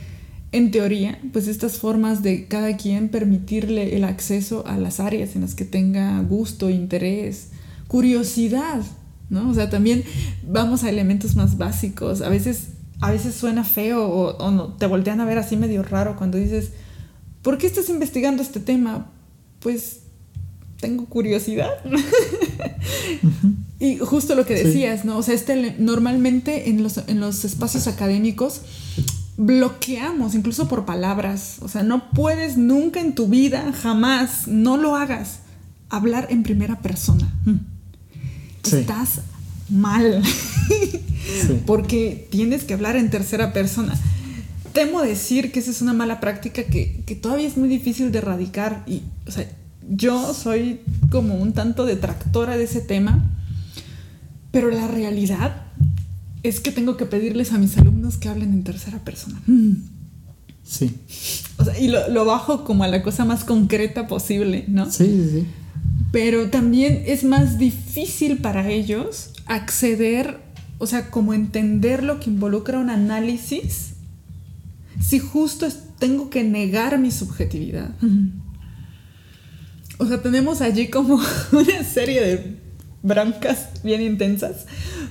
en 0.51 0.71
teoría, 0.71 1.19
pues 1.33 1.47
estas 1.47 1.77
formas 1.77 2.23
de 2.23 2.47
cada 2.47 2.77
quien 2.77 3.09
permitirle 3.09 3.95
el 3.95 4.05
acceso 4.05 4.65
a 4.65 4.77
las 4.77 4.99
áreas 4.99 5.35
en 5.35 5.41
las 5.41 5.53
que 5.53 5.65
tenga 5.65 6.21
gusto, 6.21 6.69
interés, 6.69 7.49
curiosidad. 7.87 8.81
¿no? 9.29 9.49
O 9.49 9.53
sea, 9.53 9.69
también 9.69 10.03
vamos 10.47 10.83
a 10.83 10.89
elementos 10.89 11.35
más 11.35 11.57
básicos. 11.57 12.21
A 12.21 12.29
veces, 12.29 12.69
a 13.01 13.11
veces 13.11 13.35
suena 13.35 13.63
feo 13.63 14.07
o, 14.07 14.37
o 14.37 14.51
no, 14.51 14.73
te 14.73 14.87
voltean 14.87 15.19
a 15.19 15.25
ver 15.25 15.37
así 15.37 15.57
medio 15.57 15.83
raro 15.83 16.15
cuando 16.15 16.37
dices, 16.37 16.71
¿por 17.41 17.57
qué 17.57 17.67
estás 17.67 17.89
investigando 17.89 18.41
este 18.41 18.59
tema? 18.59 19.11
Pues 19.59 20.03
tengo 20.79 21.05
curiosidad. 21.05 21.71
Y 23.83 23.97
justo 23.97 24.33
lo 24.35 24.45
que 24.45 24.57
Sí. 24.57 24.63
decías, 24.63 25.03
¿no? 25.05 25.17
O 25.17 25.23
sea, 25.23 25.35
este, 25.35 25.75
normalmente 25.77 26.69
en 26.69 26.81
los, 26.83 26.99
en 27.07 27.19
los 27.19 27.43
espacios 27.43 27.87
académicos 27.87 28.61
bloqueamos, 29.37 30.35
incluso 30.35 30.67
por 30.67 30.85
palabras. 30.85 31.57
O 31.61 31.67
sea, 31.67 31.83
no 31.83 32.09
puedes 32.11 32.57
nunca 32.57 32.99
en 33.01 33.13
tu 33.15 33.27
vida, 33.27 33.71
jamás, 33.73 34.47
no 34.47 34.77
lo 34.77 34.95
hagas, 34.95 35.39
hablar 35.89 36.27
en 36.29 36.43
primera 36.43 36.79
persona. 36.81 37.33
Mm. 37.45 37.55
Sí. 38.63 38.77
Estás 38.77 39.21
mal. 39.69 40.21
Sí. 41.23 41.61
Porque 41.65 42.27
tienes 42.31 42.65
que 42.65 42.73
hablar 42.73 42.97
en 42.97 43.09
tercera 43.09 43.53
persona. 43.53 43.97
Temo 44.73 45.01
decir 45.01 45.53
que 45.53 45.59
esa 45.61 45.71
es 45.71 45.81
una 45.81 45.93
mala 45.93 46.19
práctica 46.19 46.63
que, 46.65 47.01
que 47.05 47.15
todavía 47.15 47.47
es 47.47 47.55
muy 47.55 47.69
difícil 47.69 48.11
de 48.11 48.17
erradicar. 48.17 48.83
Y, 48.87 49.03
o 49.25 49.31
sea, 49.31 49.49
yo 49.89 50.33
soy 50.33 50.81
como 51.11 51.35
un 51.35 51.53
tanto 51.53 51.85
detractora 51.85 52.57
de 52.57 52.65
ese 52.65 52.81
tema, 52.81 53.23
pero 54.53 54.69
la 54.69 54.87
realidad 54.87 55.63
es 56.43 56.59
que 56.59 56.71
tengo 56.71 56.95
que 56.95 57.07
pedirles 57.07 57.53
a 57.53 57.57
mis 57.57 57.75
alumnos 57.77 58.17
que 58.17 58.29
hablen 58.29 58.53
en 58.53 58.63
tercera 58.63 58.99
persona. 58.99 59.41
Mm. 59.47 59.71
Sí, 60.63 60.95
O 61.57 61.65
sea, 61.65 61.77
y 61.77 61.89
lo, 61.89 62.07
lo 62.09 62.23
bajo 62.23 62.63
como 62.63 62.85
a 62.85 62.87
la 62.87 63.01
cosa 63.01 63.25
más 63.25 63.43
concreta 63.43 64.07
posible, 64.07 64.63
¿no? 64.67 64.89
sí, 64.89 65.05
sí, 65.05 65.29
sí. 65.31 65.47
Pero 66.11 66.51
también 66.51 67.03
es 67.07 67.23
más 67.23 67.57
difícil 67.57 68.37
para 68.37 68.69
ellos 68.69 69.31
acceder, 69.47 70.39
o 70.77 70.85
sea, 70.85 71.09
como 71.09 71.33
entender 71.33 72.03
lo 72.03 72.19
que 72.19 72.29
involucra 72.29 72.77
un 72.77 72.91
análisis, 72.91 73.93
si 75.01 75.17
justo 75.17 75.67
tengo 75.97 76.29
que 76.29 76.43
negar 76.43 76.99
mi 76.99 77.09
subjetividad. 77.09 77.89
O 79.97 80.05
sea, 80.05 80.21
tenemos 80.21 80.61
allí 80.61 80.87
como 80.89 81.19
una 81.51 81.83
serie 81.83 82.21
de 82.21 82.62
broncas 83.03 83.67
bien 83.83 84.01
intensas. 84.01 84.65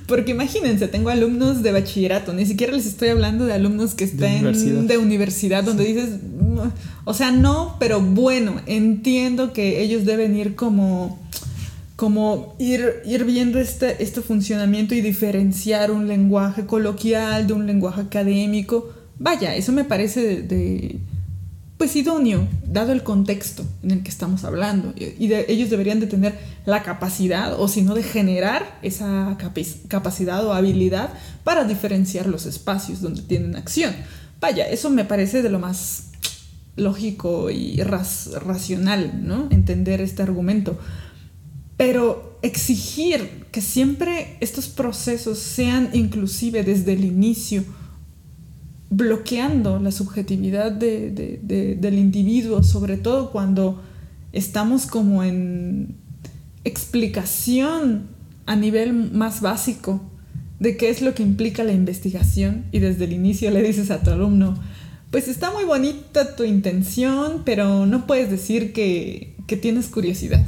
Porque 0.07 0.33
imagínense, 0.33 0.89
tengo 0.89 1.11
alumnos 1.11 1.63
de 1.63 1.71
bachillerato, 1.71 2.33
ni 2.33 2.45
siquiera 2.47 2.73
les 2.73 2.87
estoy 2.87 3.11
hablando 3.11 3.47
de 3.47 3.53
alumnos 3.53 3.95
que 3.95 4.05
estén 4.05 4.39
universidad. 4.41 4.83
de 4.83 4.99
universidad, 4.99 5.63
donde 5.63 5.85
dices, 5.85 6.09
"Mm, 6.41 6.59
o 7.05 7.15
sea, 7.15 7.31
no, 7.31 7.77
pero 7.79 8.01
bueno, 8.01 8.61
entiendo 8.67 9.53
que 9.53 9.83
ellos 9.83 10.05
deben 10.05 10.35
ir 10.37 10.55
como, 10.57 11.21
como 11.97 12.57
ir, 12.59 13.03
ir 13.05 13.25
viendo 13.25 13.61
este, 13.61 14.03
este 14.03 14.23
funcionamiento 14.23 14.95
y 14.95 15.03
diferenciar 15.03 15.91
un 15.93 16.09
lenguaje 16.09 16.67
coloquial 16.67 17.47
de 17.47 17.53
un 17.53 17.67
lenguaje 17.67 18.01
académico. 18.01 18.91
Vaya, 19.19 19.55
eso 19.55 19.71
me 19.71 19.85
parece 19.85 20.21
de, 20.23 20.43
de, 20.43 20.99
pues 21.83 21.97
idóneo, 21.97 22.47
dado 22.65 22.93
el 22.93 23.03
contexto 23.03 23.65
en 23.83 23.91
el 23.91 24.03
que 24.05 24.11
estamos 24.11 24.45
hablando. 24.45 24.95
Y 24.97 25.33
ellos 25.33 25.69
deberían 25.69 25.99
de 25.99 26.07
tener 26.07 26.39
la 26.65 26.85
capacidad, 26.85 27.61
o 27.61 27.67
si 27.67 27.83
no, 27.83 27.97
de 27.97 28.05
generar 28.05 28.79
esa 28.83 29.37
capacidad 29.89 30.47
o 30.47 30.53
habilidad 30.53 31.13
para 31.43 31.65
diferenciar 31.65 32.27
los 32.27 32.47
espacios 32.47 33.01
donde 33.01 33.23
tienen 33.23 33.57
acción. 33.57 33.97
Vaya, 34.41 34.69
eso 34.69 34.91
me 34.91 35.05
parece 35.05 35.43
de 35.43 35.51
lo 35.51 35.59
más 35.59 36.11
lógico 36.77 37.51
y 37.51 37.83
racional, 37.83 39.27
¿no? 39.27 39.49
Entender 39.51 40.01
este 40.01 40.23
argumento. 40.23 40.79
Pero 41.77 42.39
exigir 42.43 43.47
que 43.51 43.61
siempre 43.61 44.37
estos 44.39 44.69
procesos 44.69 45.41
sean 45.41 45.91
inclusive 45.95 46.63
desde 46.63 46.93
el 46.93 47.05
inicio, 47.05 47.65
bloqueando 48.93 49.79
la 49.79 49.91
subjetividad 49.91 50.71
del 50.71 51.99
individuo, 51.99 52.63
sobre 52.63 52.99
todo 52.99 53.31
cuando 53.31 53.83
estamos 54.33 54.87
como 54.87 55.25
en 55.25 55.97
explicación 56.65 58.09
a 58.45 58.55
nivel 58.55 58.93
más 58.93 59.41
básico 59.41 60.03
de 60.61 60.77
qué 60.77 60.91
es 60.91 61.01
lo 61.01 61.15
que 61.15 61.23
implica 61.23 61.65
la 61.65 61.73
investigación 61.73 62.67
y 62.71 62.81
desde 62.81 63.05
el 63.05 63.13
inicio 63.15 63.51
le 63.51 63.63
dices 63.63 63.91
a 63.91 64.03
tu 64.03 64.11
alumno, 64.11 64.59
pues 65.11 65.27
está 65.27 65.51
muy 65.51 65.65
bonita 65.65 66.37
tu 66.37 66.45
intención, 66.45 67.43
pero 67.45 67.87
no 67.87 68.07
puedes 68.07 68.31
decir 68.31 68.75
que, 68.75 69.35
que 69.47 69.57
tienes 69.57 69.87
curiosidad. 69.87 70.47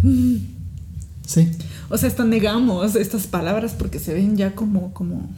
Sí. 1.27 1.51
O 1.89 1.97
sea, 1.97 2.09
hasta 2.09 2.25
negamos 2.25 2.97
estas 2.97 3.27
palabras 3.27 3.75
porque 3.79 3.99
se 3.99 4.13
ven 4.13 4.37
ya 4.37 4.55
como, 4.55 4.93
como, 4.93 5.31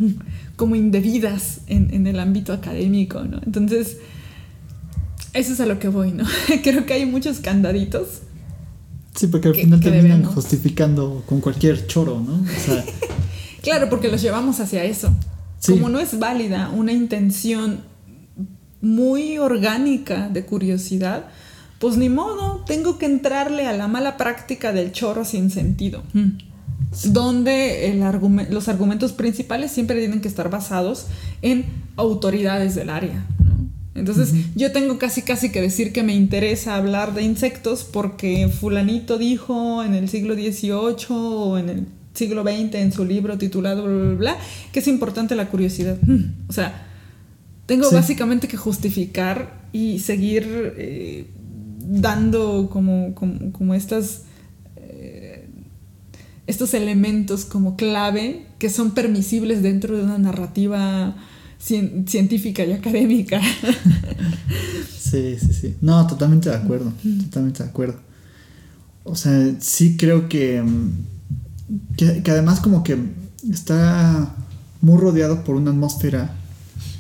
como 0.56 0.76
indebidas 0.76 1.60
en, 1.66 1.92
en 1.94 2.06
el 2.06 2.18
ámbito 2.18 2.52
académico, 2.52 3.22
¿no? 3.22 3.40
Entonces, 3.44 3.98
eso 5.32 5.52
es 5.52 5.60
a 5.60 5.66
lo 5.66 5.78
que 5.78 5.88
voy, 5.88 6.12
¿no? 6.12 6.24
Creo 6.62 6.86
que 6.86 6.94
hay 6.94 7.06
muchos 7.06 7.40
candaditos. 7.40 8.22
Sí, 9.14 9.28
porque 9.28 9.48
al 9.48 9.54
final 9.54 9.80
terminan 9.80 10.24
justificando 10.24 11.22
con 11.26 11.40
cualquier 11.40 11.86
choro, 11.86 12.20
¿no? 12.20 12.34
O 12.34 12.60
sea, 12.60 12.84
claro, 13.62 13.88
porque 13.88 14.08
los 14.08 14.20
llevamos 14.20 14.60
hacia 14.60 14.84
eso. 14.84 15.10
Como 15.66 15.88
no 15.88 15.98
es 15.98 16.18
válida 16.18 16.70
una 16.70 16.92
intención 16.92 17.80
muy 18.80 19.38
orgánica 19.38 20.28
de 20.28 20.44
curiosidad, 20.44 21.26
pues 21.78 21.96
ni 21.96 22.08
modo, 22.08 22.64
tengo 22.66 22.98
que 22.98 23.06
entrarle 23.06 23.66
a 23.66 23.72
la 23.72 23.88
mala 23.88 24.16
práctica 24.16 24.72
del 24.72 24.92
chorro 24.92 25.24
sin 25.24 25.50
sentido. 25.50 26.02
Mm. 26.12 26.38
Donde 27.12 27.90
el 27.90 28.00
los 28.50 28.68
argumentos 28.68 29.12
principales 29.12 29.72
siempre 29.72 29.98
tienen 29.98 30.20
que 30.20 30.28
estar 30.28 30.48
basados 30.48 31.06
en 31.42 31.66
autoridades 31.96 32.74
del 32.74 32.90
área. 32.90 33.26
Entonces 33.94 34.32
yo 34.54 34.72
tengo 34.72 34.98
casi 34.98 35.22
casi 35.22 35.50
que 35.50 35.60
decir 35.60 35.92
que 35.92 36.02
me 36.02 36.14
interesa 36.14 36.76
hablar 36.76 37.14
de 37.14 37.22
insectos 37.22 37.84
porque 37.84 38.48
fulanito 38.48 39.16
dijo 39.18 39.82
en 39.82 39.94
el 39.94 40.08
siglo 40.08 40.34
XVIII 40.34 41.06
o 41.10 41.58
en 41.58 41.68
el 41.68 41.86
siglo 42.12 42.42
XX 42.42 42.74
en 42.74 42.92
su 42.92 43.04
libro 43.04 43.38
titulado 43.38 43.84
bla, 43.84 43.94
bla, 43.94 44.14
bla, 44.14 44.36
que 44.72 44.80
es 44.80 44.88
importante 44.88 45.34
la 45.34 45.48
curiosidad. 45.48 45.98
Mm. 46.02 46.48
O 46.48 46.52
sea, 46.52 46.86
tengo 47.66 47.90
básicamente 47.90 48.48
que 48.48 48.56
justificar 48.56 49.66
y 49.72 49.98
seguir 49.98 50.74
eh, 50.76 51.26
dando 51.88 52.68
como, 52.70 53.14
como, 53.14 53.74
estas, 53.74 54.22
eh, 54.76 55.48
estos 56.46 56.74
elementos 56.74 57.44
como 57.44 57.76
clave 57.76 58.46
que 58.58 58.70
son 58.70 58.92
permisibles 58.92 59.62
dentro 59.62 59.96
de 59.96 60.04
una 60.04 60.18
narrativa 60.18 61.16
científica 61.58 62.64
y 62.64 62.72
académica. 62.72 63.40
Sí, 65.06 65.36
sí, 65.38 65.52
sí. 65.52 65.76
No, 65.80 66.04
totalmente 66.08 66.50
de 66.50 66.56
acuerdo, 66.56 66.92
totalmente 67.26 67.62
de 67.62 67.68
acuerdo. 67.68 68.00
O 69.04 69.14
sea, 69.14 69.54
sí 69.60 69.96
creo 69.96 70.28
que, 70.28 70.64
que, 71.96 72.28
además 72.28 72.58
como 72.58 72.82
que 72.82 72.98
está 73.48 74.34
muy 74.80 74.98
rodeado 74.98 75.44
por 75.44 75.54
una 75.54 75.70
atmósfera 75.70 76.34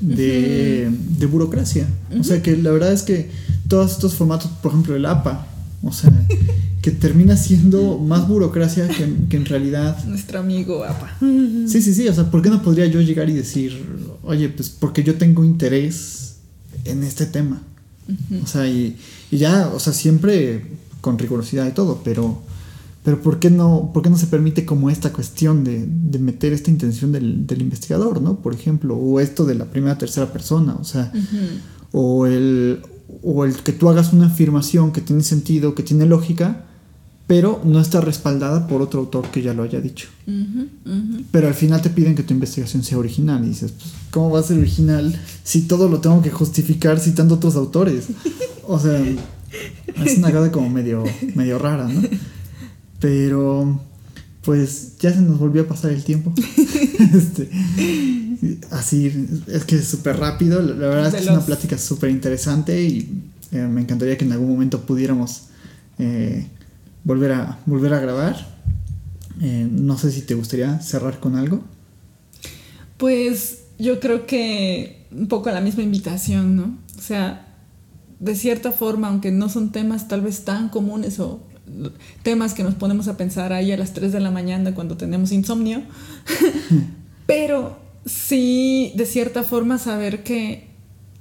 de, 0.00 0.88
de 1.18 1.26
burocracia. 1.26 1.88
O 2.16 2.22
sea 2.22 2.40
que 2.42 2.56
la 2.56 2.70
verdad 2.70 2.92
es 2.92 3.02
que 3.02 3.28
todos 3.68 3.92
estos 3.92 4.14
formatos, 4.14 4.50
por 4.62 4.72
ejemplo, 4.72 4.96
el 4.96 5.06
APA, 5.06 5.46
o 5.82 5.92
sea, 5.92 6.12
que 6.82 6.90
termina 6.90 7.36
siendo 7.36 7.98
más 7.98 8.28
burocracia 8.28 8.88
que, 8.88 9.36
en 9.36 9.44
realidad. 9.44 10.04
Nuestro 10.04 10.38
amigo 10.38 10.84
APA. 10.84 11.16
Sí, 11.20 11.82
sí, 11.82 11.94
sí, 11.94 12.08
o 12.08 12.14
sea, 12.14 12.30
¿por 12.30 12.42
qué 12.42 12.50
no 12.50 12.62
podría 12.62 12.86
yo 12.86 13.00
llegar 13.00 13.28
y 13.28 13.34
decir, 13.34 13.84
oye, 14.22 14.48
pues 14.48 14.68
porque 14.68 15.02
yo 15.02 15.16
tengo 15.16 15.44
interés 15.44 16.36
en 16.84 17.02
este 17.02 17.26
tema? 17.26 17.62
O 18.42 18.46
sea, 18.46 18.68
y, 18.68 18.96
ya, 19.32 19.68
o 19.74 19.80
sea, 19.80 19.92
siempre 19.92 20.64
con 21.00 21.18
rigurosidad 21.18 21.66
y 21.66 21.72
todo, 21.72 22.02
pero, 22.04 22.40
pero 23.02 23.20
¿por, 23.20 23.40
qué 23.40 23.50
no, 23.50 23.90
¿por 23.92 24.04
qué 24.04 24.10
no 24.10 24.16
se 24.16 24.28
permite 24.28 24.64
como 24.64 24.88
esta 24.90 25.12
cuestión 25.12 25.64
de, 25.64 25.88
meter 26.20 26.52
esta 26.52 26.70
intención 26.70 27.10
del, 27.10 27.60
investigador, 27.60 28.22
¿no? 28.22 28.36
Por 28.36 28.54
ejemplo, 28.54 28.96
o 28.96 29.18
esto 29.18 29.44
de 29.44 29.56
la 29.56 29.64
primera, 29.64 29.98
tercera 29.98 30.32
persona, 30.32 30.76
o 30.76 30.84
sea, 30.84 31.12
o 31.90 32.26
el 32.26 32.80
o 33.22 33.44
el 33.44 33.54
que 33.56 33.72
tú 33.72 33.88
hagas 33.88 34.12
una 34.12 34.26
afirmación 34.26 34.92
que 34.92 35.00
tiene 35.00 35.22
sentido, 35.22 35.74
que 35.74 35.82
tiene 35.82 36.06
lógica, 36.06 36.64
pero 37.26 37.60
no 37.64 37.80
está 37.80 38.00
respaldada 38.00 38.68
por 38.68 38.82
otro 38.82 39.00
autor 39.00 39.26
que 39.30 39.42
ya 39.42 39.52
lo 39.52 39.64
haya 39.64 39.80
dicho. 39.80 40.08
Pero 41.30 41.48
al 41.48 41.54
final 41.54 41.82
te 41.82 41.90
piden 41.90 42.14
que 42.14 42.22
tu 42.22 42.34
investigación 42.34 42.84
sea 42.84 42.98
original 42.98 43.44
y 43.44 43.48
dices, 43.48 43.72
pues, 43.72 43.92
¿cómo 44.10 44.30
va 44.30 44.40
a 44.40 44.42
ser 44.44 44.58
original 44.58 45.18
si 45.42 45.62
todo 45.62 45.88
lo 45.88 46.00
tengo 46.00 46.22
que 46.22 46.30
justificar 46.30 47.00
citando 47.00 47.34
otros 47.36 47.56
autores? 47.56 48.06
O 48.68 48.80
sea, 48.80 49.00
es 50.04 50.18
una 50.18 50.32
cosa 50.32 50.50
como 50.50 50.68
medio, 50.68 51.04
medio 51.36 51.56
rara, 51.56 51.86
¿no? 51.86 52.02
Pero 52.98 53.80
pues 54.46 54.96
ya 55.00 55.12
se 55.12 55.20
nos 55.20 55.40
volvió 55.40 55.62
a 55.62 55.66
pasar 55.66 55.90
el 55.90 56.04
tiempo. 56.04 56.32
este, 57.14 57.50
así, 58.70 59.28
es 59.48 59.64
que 59.64 59.74
es 59.74 59.88
súper 59.88 60.18
rápido. 60.18 60.62
La, 60.62 60.86
verdad 60.86 61.08
es 61.08 61.14
que 61.14 61.20
es 61.22 61.28
una 61.28 61.44
plática 61.44 61.76
súper 61.76 62.10
interesante 62.10 62.80
y 62.80 63.24
eh, 63.50 63.58
me 63.58 63.80
encantaría 63.80 64.16
que 64.16 64.24
en 64.24 64.30
algún 64.30 64.48
momento 64.48 64.82
pudiéramos 64.82 65.48
eh, 65.98 66.46
volver, 67.02 67.32
a, 67.32 67.58
volver 67.66 67.92
a 67.92 67.98
grabar. 67.98 68.56
Eh, 69.40 69.68
no 69.68 69.98
sé 69.98 70.12
si 70.12 70.22
te 70.22 70.34
gustaría 70.34 70.78
cerrar 70.78 71.18
con 71.18 71.34
algo. 71.34 71.64
Pues 72.98 73.64
yo 73.80 73.98
creo 73.98 74.26
que 74.26 75.08
un 75.10 75.26
poco 75.26 75.50
la 75.50 75.60
misma 75.60 75.82
invitación, 75.82 76.54
¿no? 76.54 76.78
O 76.96 77.02
sea, 77.02 77.52
de 78.20 78.36
cierta 78.36 78.70
forma, 78.70 79.08
aunque 79.08 79.32
no 79.32 79.48
son 79.48 79.72
temas 79.72 80.06
tal 80.06 80.20
vez 80.20 80.44
tan 80.44 80.68
comunes 80.68 81.18
o 81.18 81.40
temas 82.22 82.54
que 82.54 82.62
nos 82.62 82.74
ponemos 82.74 83.08
a 83.08 83.16
pensar 83.16 83.52
ahí 83.52 83.72
a 83.72 83.76
las 83.76 83.92
3 83.92 84.12
de 84.12 84.20
la 84.20 84.30
mañana 84.30 84.74
cuando 84.74 84.96
tenemos 84.96 85.32
insomnio, 85.32 85.82
pero 87.26 87.78
sí, 88.04 88.92
de 88.94 89.06
cierta 89.06 89.42
forma, 89.42 89.78
saber 89.78 90.22
que 90.22 90.68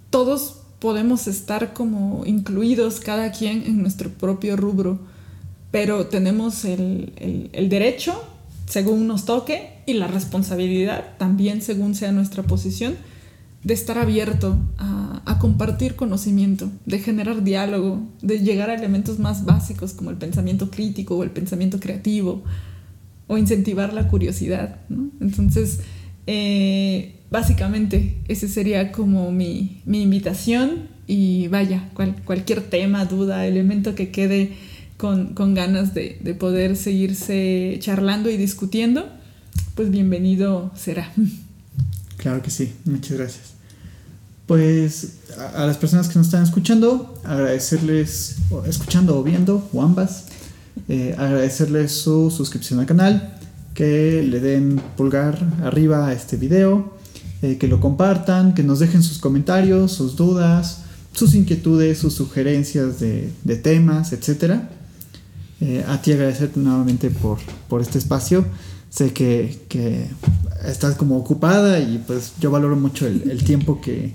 todos 0.10 0.62
podemos 0.80 1.28
estar 1.28 1.74
como 1.74 2.26
incluidos, 2.26 3.00
cada 3.00 3.32
quien 3.32 3.64
en 3.64 3.82
nuestro 3.82 4.10
propio 4.10 4.56
rubro, 4.56 5.00
pero 5.72 6.08
tenemos 6.08 6.64
el, 6.64 7.50
el 7.52 7.70
derecho, 7.70 8.24
según 8.68 9.08
nos 9.08 9.26
toque, 9.26 9.76
y 9.86 9.94
la 9.94 10.08
responsabilidad, 10.08 11.18
también 11.18 11.62
según 11.62 11.96
sea 11.96 12.12
nuestra 12.12 12.44
posición, 12.44 12.96
de 13.65 13.73
estar 13.73 13.97
abierto 13.97 14.58
a, 14.78 15.23
a, 15.25 15.39
compartir 15.39 15.95
conocimiento, 15.95 16.71
de 16.86 16.99
generar 16.99 17.43
diálogo, 17.43 18.08
de 18.21 18.39
llegar 18.39 18.69
a 18.69 18.75
elementos 18.75 19.17
más 19.17 19.43
básicos 19.43 19.93
como 19.93 20.12
el 20.12 20.17
pensamiento 20.17 20.69
crítico 20.69 21.17
o 21.17 21.23
el 21.23 21.32
pensamiento 21.32 21.80
creativo, 21.80 22.43
o 23.25 23.38
incentivar 23.39 23.91
la 23.91 24.08
curiosidad. 24.08 24.82
Entonces, 25.19 25.80
eh, 26.28 27.15
básicamente, 27.32 28.17
ese 28.28 28.47
sería 28.47 28.91
como 28.91 29.32
mi, 29.32 29.82
mi 29.86 30.04
invitación 30.04 30.88
y 31.08 31.47
vaya, 31.47 31.89
cual, 31.95 32.15
cualquier 32.23 32.62
tema, 32.62 33.06
duda, 33.06 33.47
elemento 33.47 33.95
que 33.95 34.12
quede 34.12 34.54
con, 34.97 35.34
con 35.34 35.56
ganas 35.56 35.95
de, 35.95 36.19
de 36.21 36.36
poder 36.36 36.78
seguirse 36.78 37.78
charlando 37.80 38.30
y 38.30 38.38
discutiendo, 38.38 39.10
pues 39.73 39.89
bienvenido 39.89 40.71
será. 40.75 41.12
Claro 42.17 42.43
que 42.43 42.51
sí, 42.51 42.71
muchas 42.86 43.17
gracias 43.17 43.55
pues 44.46 45.18
a, 45.56 45.66
las 45.66 45.78
personas 45.78 46.08
que 46.08 46.18
nos 46.18 46.28
están 46.28 46.44
escuchando, 46.44 47.16
agradecerles, 47.24 48.38
escuchando 48.68 49.18
o 49.18 49.24
viendo, 49.24 49.68
o 49.74 49.82
ambas, 49.82 50.26
eh, 50.88 51.16
agradecerles 51.18 51.92
su 51.92 52.30
suscripción 52.30 52.80
al 52.80 52.86
canal, 52.86 53.38
que 53.74 54.24
le 54.24 54.40
den 54.40 54.80
pulgar 54.96 55.38
arriba 55.64 56.08
a 56.08 56.14
este 56.14 56.38
video, 56.38 56.94
eh, 57.42 57.58
que 57.58 57.68
lo 57.68 57.80
compartan, 57.80 58.54
que 58.54 58.64
nos 58.64 58.80
dejen 58.80 59.02
sus 59.04 59.18
comentarios, 59.18 59.92
sus 59.92 60.16
dudas, 60.16 60.84
sus 61.12 61.34
inquietudes, 61.34 61.98
sus 61.98 62.14
sugerencias 62.14 63.00
de, 63.00 63.56
temas, 63.64 64.14
etc. 64.14 64.60
Eh, 65.60 65.84
a 65.88 66.02
ti 66.02 66.12
agradecerte 66.12 66.60
nuevamente 66.60 67.10
por, 67.10 67.40
por 67.68 67.82
este 67.82 67.98
espacio. 67.98 68.46
Sé 68.90 69.12
que, 69.12 69.60
que, 69.70 70.08
estás 70.66 70.96
como 70.96 71.18
ocupada 71.18 71.80
y 71.80 72.02
pues 72.08 72.34
yo 72.40 72.50
valoro 72.50 72.76
mucho 72.76 73.06
el 73.06 73.44
tiempo 73.44 73.80
que, 73.80 74.14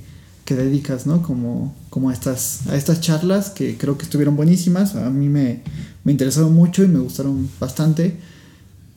que 0.51 0.57
dedicas, 0.57 1.07
¿no? 1.07 1.23
Como, 1.23 1.77
como 1.91 2.11
a, 2.11 2.13
estas, 2.13 2.67
a 2.67 2.75
estas 2.75 3.01
charlas 3.01 3.51
que 3.51 3.79
creo 3.79 3.97
que 3.97 4.03
estuvieron 4.03 4.35
buenísimas. 4.35 4.97
A 4.97 5.09
mí 5.09 5.29
me, 5.29 5.63
me 6.03 6.11
interesaron 6.11 6.53
mucho 6.53 6.83
y 6.83 6.89
me 6.89 6.99
gustaron 6.99 7.49
bastante. 7.61 8.17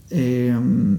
Em, 0.10 0.98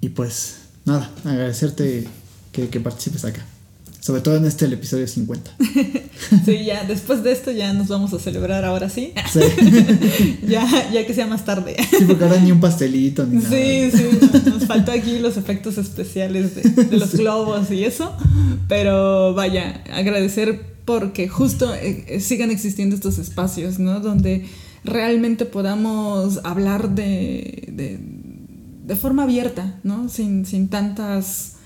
y 0.00 0.08
pues 0.08 0.56
nada, 0.84 1.12
agradecerte 1.24 2.08
que, 2.50 2.68
que 2.70 2.80
participes 2.80 3.24
acá. 3.24 3.46
Sobre 4.00 4.22
todo 4.22 4.36
en 4.36 4.46
este 4.46 4.64
el 4.64 4.72
episodio 4.72 5.06
50. 5.06 5.56
sí, 6.46 6.64
ya 6.64 6.84
después 6.84 7.22
de 7.22 7.32
esto 7.32 7.50
ya 7.50 7.74
nos 7.74 7.88
vamos 7.88 8.14
a 8.14 8.18
celebrar 8.18 8.64
ahora 8.64 8.88
sí. 8.88 9.12
sí. 9.30 10.38
ya, 10.48 10.90
ya 10.90 11.06
que 11.06 11.12
sea 11.12 11.26
más 11.26 11.44
tarde. 11.44 11.76
sí, 11.90 12.04
porque 12.06 12.24
ahora 12.24 12.40
ni 12.40 12.50
un 12.50 12.60
pastelito 12.60 13.26
ni 13.26 13.36
nada. 13.36 13.50
Sí, 13.50 13.90
sí, 13.92 14.04
nos 14.46 14.66
faltó 14.66 14.92
aquí 14.92 15.18
los 15.18 15.36
efectos 15.36 15.76
especiales 15.76 16.54
de, 16.54 16.84
de 16.84 16.96
los 16.96 17.14
globos 17.16 17.70
y 17.70 17.84
eso. 17.84 18.16
Pero 18.68 19.34
vaya, 19.34 19.84
agradecer 19.92 20.64
porque 20.86 21.28
justo 21.28 21.74
eh, 21.74 22.04
eh, 22.08 22.20
sigan 22.20 22.50
existiendo 22.50 22.96
estos 22.96 23.18
espacios, 23.18 23.78
¿no? 23.78 24.00
Donde 24.00 24.46
realmente 24.82 25.44
podamos 25.44 26.40
hablar 26.42 26.94
de, 26.94 27.68
de, 27.70 28.00
de 28.86 28.96
forma 28.96 29.24
abierta, 29.24 29.78
¿no? 29.84 30.08
Sin, 30.08 30.46
sin 30.46 30.68
tantas 30.68 31.56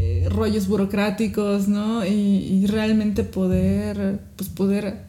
eh, 0.00 0.28
rollos 0.28 0.68
burocráticos, 0.68 1.66
¿no? 1.66 2.06
Y, 2.06 2.10
y, 2.10 2.66
realmente 2.66 3.24
poder, 3.24 4.20
pues 4.36 4.48
poder 4.48 5.06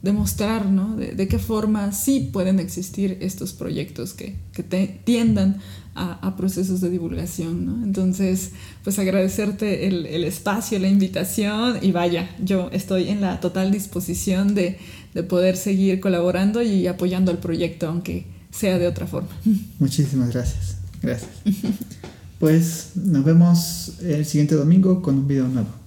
demostrar, 0.00 0.64
¿no? 0.64 0.96
De, 0.96 1.12
de, 1.12 1.28
qué 1.28 1.38
forma 1.38 1.92
sí 1.92 2.30
pueden 2.32 2.58
existir 2.58 3.18
estos 3.20 3.52
proyectos 3.52 4.14
que, 4.14 4.36
que 4.54 4.62
te, 4.62 5.00
tiendan 5.04 5.58
a, 5.94 6.26
a, 6.26 6.36
procesos 6.36 6.80
de 6.80 6.88
divulgación, 6.88 7.66
¿no? 7.66 7.84
Entonces, 7.84 8.52
pues 8.82 8.98
agradecerte 8.98 9.86
el, 9.86 10.06
el, 10.06 10.24
espacio, 10.24 10.78
la 10.78 10.88
invitación 10.88 11.78
y 11.82 11.92
vaya, 11.92 12.30
yo 12.42 12.70
estoy 12.72 13.10
en 13.10 13.20
la 13.20 13.40
total 13.40 13.70
disposición 13.70 14.54
de, 14.54 14.78
de 15.12 15.22
poder 15.22 15.58
seguir 15.58 16.00
colaborando 16.00 16.62
y 16.62 16.86
apoyando 16.86 17.30
el 17.30 17.38
proyecto, 17.38 17.88
aunque 17.88 18.24
sea 18.50 18.78
de 18.78 18.86
otra 18.86 19.06
forma. 19.06 19.36
Muchísimas 19.78 20.32
gracias. 20.32 20.78
Gracias. 21.02 21.30
Pues 22.40 22.92
nos 22.94 23.22
vemos 23.22 23.92
el 24.00 24.24
siguiente 24.24 24.54
domingo 24.54 25.02
con 25.02 25.18
un 25.18 25.28
video 25.28 25.46
nuevo. 25.46 25.79